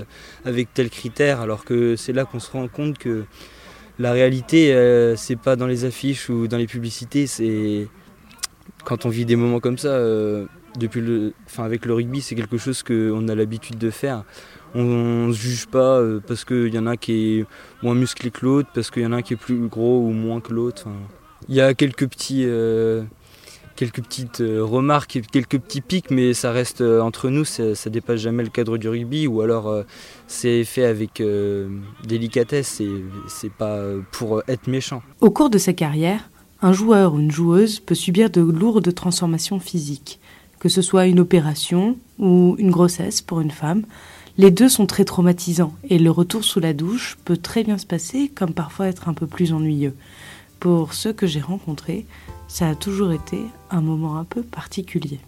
avec 0.44 0.74
tel 0.74 0.90
critère, 0.90 1.40
alors 1.40 1.64
que 1.64 1.96
c'est 1.96 2.12
là 2.12 2.26
qu'on 2.26 2.40
se 2.40 2.52
rend 2.52 2.68
compte 2.68 2.98
que 2.98 3.26
la 4.00 4.12
réalité, 4.12 4.74
euh, 4.74 5.16
c'est 5.16 5.36
pas 5.36 5.56
dans 5.56 5.68
les 5.68 5.86
affiches 5.86 6.30
ou 6.30 6.48
dans 6.48 6.58
les 6.58 6.68
publicités, 6.68 7.28
c'est 7.28 7.88
quand 8.84 9.06
on 9.06 9.10
vit 9.10 9.26
des 9.26 9.36
moments 9.36 9.60
comme 9.60 9.78
ça. 9.78 9.90
Euh, 9.90 10.46
depuis 10.78 11.02
le, 11.02 11.34
enfin 11.46 11.66
avec 11.66 11.86
le 11.86 11.94
rugby, 11.94 12.22
c'est 12.22 12.34
quelque 12.34 12.58
chose 12.58 12.82
qu'on 12.82 13.28
a 13.28 13.36
l'habitude 13.36 13.78
de 13.78 13.90
faire. 13.90 14.24
On, 14.74 15.28
ne 15.28 15.34
se 15.34 15.40
juge 15.40 15.68
pas 15.68 16.00
euh, 16.00 16.20
parce 16.26 16.46
qu'il 16.46 16.74
y 16.74 16.80
en 16.80 16.88
a 16.88 16.98
qui 16.98 17.40
est 17.40 17.46
moins 17.82 17.96
musclé 17.96 18.32
que 18.32 18.46
l'autre, 18.46 18.70
parce 18.74 18.90
qu'il 18.92 19.04
y 19.04 19.06
en 19.06 19.14
a 19.14 19.22
qui 19.22 19.34
est 19.34 19.38
plus 19.38 19.68
gros 19.68 20.00
ou 20.00 20.12
moins 20.12 20.40
que 20.40 20.54
l'autre. 20.54 20.88
Il 21.50 21.56
y 21.56 21.62
a 21.62 21.74
quelques 21.74 22.08
petits 22.08 22.46
quelques 23.82 24.04
petites 24.04 24.42
euh, 24.42 24.64
remarques, 24.64 25.20
quelques 25.32 25.58
petits 25.58 25.82
pics, 25.82 26.12
mais 26.12 26.36
ça 26.36 26.52
reste 26.52 26.82
euh, 26.82 27.02
entre 27.02 27.30
nous, 27.30 27.46
ça, 27.46 27.74
ça, 27.74 27.90
dépasse 27.90 28.20
jamais 28.20 28.44
le 28.44 28.50
cadre 28.50 28.78
du 28.78 28.88
rugby, 28.88 29.26
ou 29.26 29.42
alors 29.42 29.68
euh, 29.68 29.82
c'est 30.28 30.64
fait 30.66 30.86
avec 30.86 31.24
délicatesse, 32.06 32.80
et 32.80 33.04
c'est 33.28 33.52
pas 33.52 33.80
pour 34.12 34.44
être 34.48 34.68
méchant. 34.68 35.02
Au 35.20 35.32
cours 35.32 35.50
de 35.50 35.58
sa 35.58 35.74
carrière, 35.74 36.30
un 36.62 36.74
joueur 36.74 37.16
ou 37.16 37.20
une 37.20 37.32
joueuse 37.32 37.80
peut 37.80 37.96
subir 37.96 38.30
de 38.30 38.42
lourdes 38.42 38.94
transformations 38.94 39.60
physiques, 39.60 40.20
que 40.60 40.70
ce 40.70 40.84
soit 40.84 41.08
une 41.08 41.20
opération 41.20 41.98
ou 42.20 42.56
une 42.60 42.70
grossesse 42.70 43.22
pour 43.22 43.42
une 43.42 43.52
femme. 43.52 43.84
Les 44.38 44.52
deux 44.52 44.70
sont 44.70 44.86
très 44.86 45.06
traumatisants 45.06 45.76
et 45.90 46.00
le 46.00 46.10
retour 46.10 46.44
sous 46.44 46.60
la 46.60 46.74
douche 46.74 47.18
peut 47.26 47.38
très 47.38 47.64
bien 47.64 47.78
se 47.78 47.86
passer 47.86 48.32
comme 48.34 48.54
parfois 48.54 48.88
être 48.88 49.10
un 49.10 49.14
peu 49.14 49.28
plus 49.28 49.52
ennuyeux. 49.54 49.94
Pour 50.60 50.94
ceux 50.94 51.12
que 51.12 51.28
j'ai 51.28 51.42
rencontrés, 51.42 52.06
ça 52.48 52.70
a 52.70 52.76
toujours 52.76 53.12
été 53.12 53.40
un 53.70 53.82
moment 53.82 54.18
un 54.18 54.24
peu 54.24 54.42
particulier. 54.42 55.20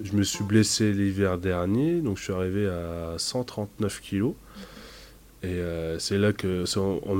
Je 0.00 0.12
me 0.12 0.22
suis 0.22 0.44
blessé 0.44 0.92
l'hiver 0.92 1.38
dernier, 1.38 2.00
donc 2.00 2.18
je 2.18 2.24
suis 2.24 2.32
arrivé 2.32 2.68
à 2.68 3.14
139 3.18 4.00
kilos. 4.00 4.34
Et 5.42 5.46
euh, 5.46 5.98
c'est 5.98 6.18
là 6.18 6.32
que, 6.32 6.64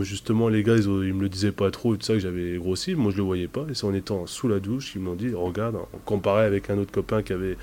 justement, 0.03 0.49
les 0.49 0.63
gars, 0.63 0.77
ils, 0.77 0.89
me 0.89 1.23
le 1.23 1.29
disaient 1.29 1.53
pas 1.53 1.71
trop, 1.71 1.97
tout 1.97 2.05
ça, 2.05 2.15
que 2.15 2.21
j'avais 2.21 2.57
grossi. 2.59 2.95
Moi, 2.95 3.13
je 3.13 3.17
le 3.17 3.23
voyais 3.23 3.49
pas. 3.49 3.65
Et 3.71 3.75
c'est 3.75 3.87
en 3.87 3.95
étant 3.95 4.27
sous 4.27 4.49
la 4.49 4.61
douche 4.61 4.93
qu'ils 4.93 5.01
m'ont 5.01 5.15
dit, 5.15 5.33
regarde, 5.35 5.77
on 5.93 5.99
comparait 6.05 6.45
avec 6.45 6.71
un 6.71 6.79
autre 6.79 6.93
copain 6.93 7.23
qui 7.23 7.33
avait. 7.33 7.57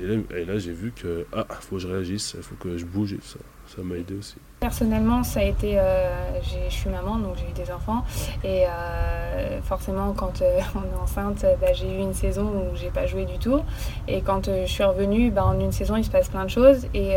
Et 0.00 0.44
là, 0.44 0.58
j'ai 0.58 0.72
vu 0.72 0.92
que, 0.92 1.26
ah, 1.32 1.46
faut 1.60 1.76
que 1.76 1.82
je 1.82 1.88
réagisse, 1.88 2.34
il 2.36 2.42
faut 2.42 2.56
que 2.56 2.76
je 2.76 2.84
bouge 2.84 3.12
et 3.12 3.20
ça 3.22 3.38
ça 3.66 3.82
m'a 3.82 3.96
aidé 3.96 4.14
aussi. 4.14 4.36
Personnellement, 4.60 5.24
ça 5.24 5.40
a 5.40 5.42
été. 5.42 5.78
Euh, 5.78 6.40
je 6.42 6.72
suis 6.72 6.88
maman, 6.88 7.16
donc 7.16 7.36
j'ai 7.36 7.48
eu 7.48 7.64
des 7.64 7.70
enfants. 7.70 8.04
Et 8.42 8.64
euh, 8.66 9.60
forcément, 9.62 10.12
quand 10.12 10.40
euh, 10.40 10.60
on 10.74 10.80
est 10.80 11.02
enceinte, 11.02 11.44
bah, 11.60 11.72
j'ai 11.72 11.92
eu 11.92 11.98
une 11.98 12.14
saison 12.14 12.44
où 12.44 12.76
j'ai 12.76 12.90
pas 12.90 13.06
joué 13.06 13.24
du 13.24 13.38
tout. 13.38 13.60
Et 14.08 14.22
quand 14.22 14.46
je 14.46 14.66
suis 14.66 14.84
revenue, 14.84 15.30
bah, 15.30 15.44
en 15.44 15.58
une 15.60 15.72
saison, 15.72 15.96
il 15.96 16.04
se 16.04 16.10
passe 16.10 16.28
plein 16.28 16.44
de 16.44 16.50
choses. 16.50 16.86
Et, 16.94 17.14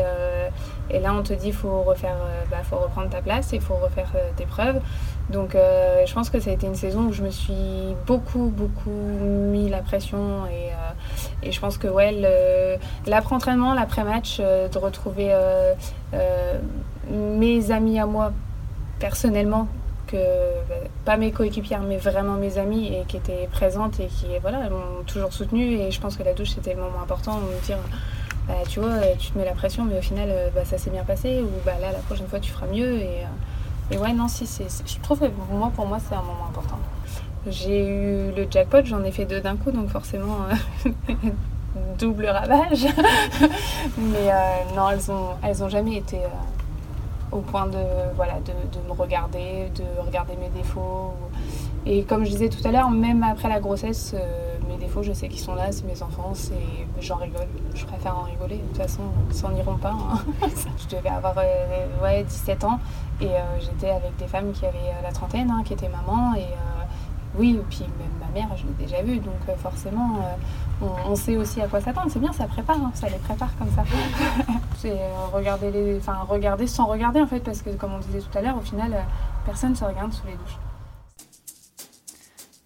et 0.89 0.99
là, 0.99 1.13
on 1.13 1.23
te 1.23 1.33
dit 1.33 1.51
faut 1.51 1.85
bah, 2.51 2.63
faut 2.63 2.77
reprendre 2.77 3.09
ta 3.09 3.21
place 3.21 3.53
et 3.53 3.59
faut 3.59 3.75
refaire 3.75 4.11
tes 4.35 4.45
preuves. 4.45 4.81
Donc, 5.29 5.51
je 5.53 6.13
pense 6.13 6.29
que 6.29 6.39
ça 6.39 6.49
a 6.49 6.53
été 6.53 6.67
une 6.67 6.75
saison 6.75 7.07
où 7.07 7.13
je 7.13 7.23
me 7.23 7.29
suis 7.29 7.95
beaucoup, 8.05 8.51
beaucoup 8.53 8.89
mis 8.89 9.69
la 9.69 9.81
pression. 9.81 10.45
Et, 10.47 10.66
et 11.47 11.51
je 11.51 11.59
pense 11.59 11.77
que 11.77 11.87
ouais, 11.87 12.79
l'après-entraînement, 13.05 13.73
l'après-match, 13.73 14.39
de 14.39 14.77
retrouver 14.77 15.29
euh, 16.13 16.59
mes 17.11 17.71
amis 17.71 17.99
à 17.99 18.05
moi, 18.05 18.33
personnellement, 18.99 19.67
que 20.07 20.17
pas 21.05 21.17
mes 21.17 21.31
coéquipières 21.31 21.81
mais 21.81 21.97
vraiment 21.97 22.35
mes 22.35 22.57
amis 22.57 22.87
et 22.87 23.03
qui 23.07 23.17
étaient 23.17 23.47
présentes 23.51 23.99
et 23.99 24.07
qui 24.07 24.25
voilà 24.41 24.69
m'ont 24.69 25.03
toujours 25.05 25.33
soutenu 25.33 25.73
et 25.73 25.91
je 25.91 25.99
pense 25.99 26.15
que 26.15 26.23
la 26.23 26.33
douche 26.33 26.51
c'était 26.51 26.73
le 26.73 26.79
moment 26.81 27.01
important 27.03 27.39
de 27.39 27.43
me 27.43 27.65
dire 27.65 27.77
bah, 28.47 28.53
tu 28.69 28.79
vois 28.79 29.01
tu 29.19 29.31
te 29.31 29.37
mets 29.37 29.43
la 29.43 29.51
pression 29.51 29.83
mais 29.83 29.97
au 29.97 30.01
final 30.01 30.29
euh, 30.31 30.49
bah, 30.55 30.63
ça 30.63 30.77
s'est 30.77 30.91
bien 30.91 31.03
passé 31.03 31.41
ou 31.41 31.49
bah 31.65 31.73
là 31.81 31.91
la 31.91 31.99
prochaine 31.99 32.27
fois 32.27 32.39
tu 32.39 32.51
feras 32.51 32.67
mieux 32.67 32.99
et, 32.99 33.25
euh, 33.91 33.97
ouais 33.97 34.13
non 34.13 34.29
si 34.29 34.47
c'est 34.47 34.67
je 34.85 34.99
trouve 35.01 35.19
que 35.19 35.25
moi 35.51 35.71
pour 35.75 35.85
moi 35.85 35.97
c'est 35.99 36.15
un 36.15 36.21
moment 36.21 36.47
important 36.49 36.79
j'ai 37.45 37.85
eu 37.85 38.31
le 38.35 38.47
jackpot 38.49 38.83
j'en 38.83 39.03
ai 39.03 39.11
fait 39.11 39.25
deux 39.25 39.41
d'un 39.41 39.55
coup 39.55 39.71
donc 39.71 39.89
forcément 39.89 40.37
double 41.97 42.27
ravage. 42.27 42.85
Mais 43.97 44.31
euh, 44.31 44.75
non, 44.75 44.89
elles 44.89 45.11
ont, 45.11 45.29
elles 45.43 45.63
ont 45.63 45.69
jamais 45.69 45.95
été 45.95 46.17
euh, 46.17 46.27
au 47.31 47.39
point 47.39 47.67
de, 47.67 47.77
voilà, 48.15 48.35
de, 48.45 48.79
me 48.87 48.93
regarder, 48.93 49.69
de 49.75 50.01
regarder 50.05 50.35
mes 50.35 50.49
défauts. 50.49 51.13
Et 51.85 52.03
comme 52.03 52.25
je 52.25 52.31
disais 52.31 52.49
tout 52.49 52.65
à 52.67 52.71
l'heure, 52.71 52.89
même 52.89 53.23
après 53.23 53.47
la 53.47 53.59
grossesse, 53.59 54.13
euh, 54.13 54.57
mes 54.67 54.77
défauts, 54.77 55.03
je 55.03 55.13
sais 55.13 55.29
qu'ils 55.29 55.39
sont 55.39 55.55
là, 55.55 55.71
c'est 55.71 55.85
mes 55.85 56.03
enfants, 56.03 56.33
j'en 56.99 57.15
rigole. 57.15 57.47
Je 57.73 57.85
préfère 57.85 58.17
en 58.17 58.23
rigoler. 58.23 58.57
De 58.57 58.61
toute 58.61 58.77
façon, 58.77 59.03
ils 59.29 59.35
s'en 59.35 59.55
iront 59.55 59.77
pas. 59.77 59.93
Hein. 59.93 60.19
je 60.77 60.95
devais 60.95 61.09
avoir 61.09 61.35
ouais, 62.03 62.23
17 62.23 62.63
ans 62.65 62.79
et 63.21 63.29
j'étais 63.59 63.89
avec 63.89 64.15
des 64.17 64.27
femmes 64.27 64.51
qui 64.51 64.65
avaient 64.65 64.93
la 65.01 65.11
trentaine, 65.11 65.49
hein, 65.49 65.63
qui 65.63 65.73
étaient 65.73 65.89
mamans. 65.89 66.35
Et 66.35 66.45
oui, 67.37 67.57
et 67.59 67.65
puis 67.69 67.81
même 67.81 68.09
ma 68.19 68.39
mère, 68.39 68.57
je 68.57 68.63
l'ai 68.65 68.85
déjà 68.85 69.01
vue, 69.01 69.19
donc 69.19 69.57
forcément, 69.57 70.19
on, 70.81 71.15
sait 71.15 71.37
aussi 71.37 71.61
à 71.61 71.67
quoi 71.67 71.81
s'attendre. 71.81 72.07
C'est 72.11 72.19
bien, 72.19 72.33
ça 72.33 72.45
prépare, 72.45 72.77
hein. 72.77 72.91
ça 72.93 73.07
les 73.09 73.17
prépare 73.17 73.55
comme 73.57 73.69
ça. 73.75 73.83
c'est 74.77 74.91
euh, 74.91 75.27
regarder, 75.33 75.71
les, 75.71 75.97
enfin, 75.97 76.19
regarder 76.27 76.67
sans 76.67 76.85
regarder 76.85 77.21
en 77.21 77.27
fait, 77.27 77.39
parce 77.39 77.61
que 77.61 77.71
comme 77.71 77.93
on 77.93 77.99
disait 77.99 78.19
tout 78.19 78.37
à 78.37 78.41
l'heure, 78.41 78.57
au 78.57 78.61
final, 78.61 78.93
euh, 78.93 79.01
personne 79.45 79.71
ne 79.71 79.75
se 79.75 79.83
regarde 79.83 80.13
sous 80.13 80.25
les 80.27 80.33
douches. 80.33 80.57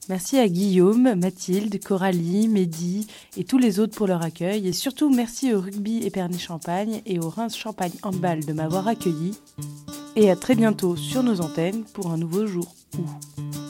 Merci 0.10 0.39
à 0.39 0.49
Guillaume, 0.49 1.15
Mathilde, 1.15 1.81
Coralie, 1.81 2.49
Mehdi 2.49 3.07
et 3.38 3.45
tous 3.45 3.57
les 3.57 3.79
autres 3.79 3.95
pour 3.95 4.07
leur 4.07 4.23
accueil. 4.23 4.67
Et 4.67 4.73
surtout, 4.73 5.10
merci 5.10 5.53
au 5.53 5.62
Rugby 5.62 6.05
Épernay-Champagne 6.05 7.01
et 7.05 7.19
au 7.19 7.29
Reims 7.29 7.55
Champagne 7.55 7.93
Handball 8.03 8.43
de 8.43 8.51
m'avoir 8.51 8.88
accueilli. 8.88 9.38
Et 10.17 10.29
à 10.29 10.36
très 10.36 10.55
bientôt 10.55 10.97
sur 10.97 11.23
nos 11.23 11.39
antennes 11.39 11.84
pour 11.93 12.12
un 12.12 12.17
nouveau 12.17 12.45
jour 12.45 12.73
où. 12.97 13.61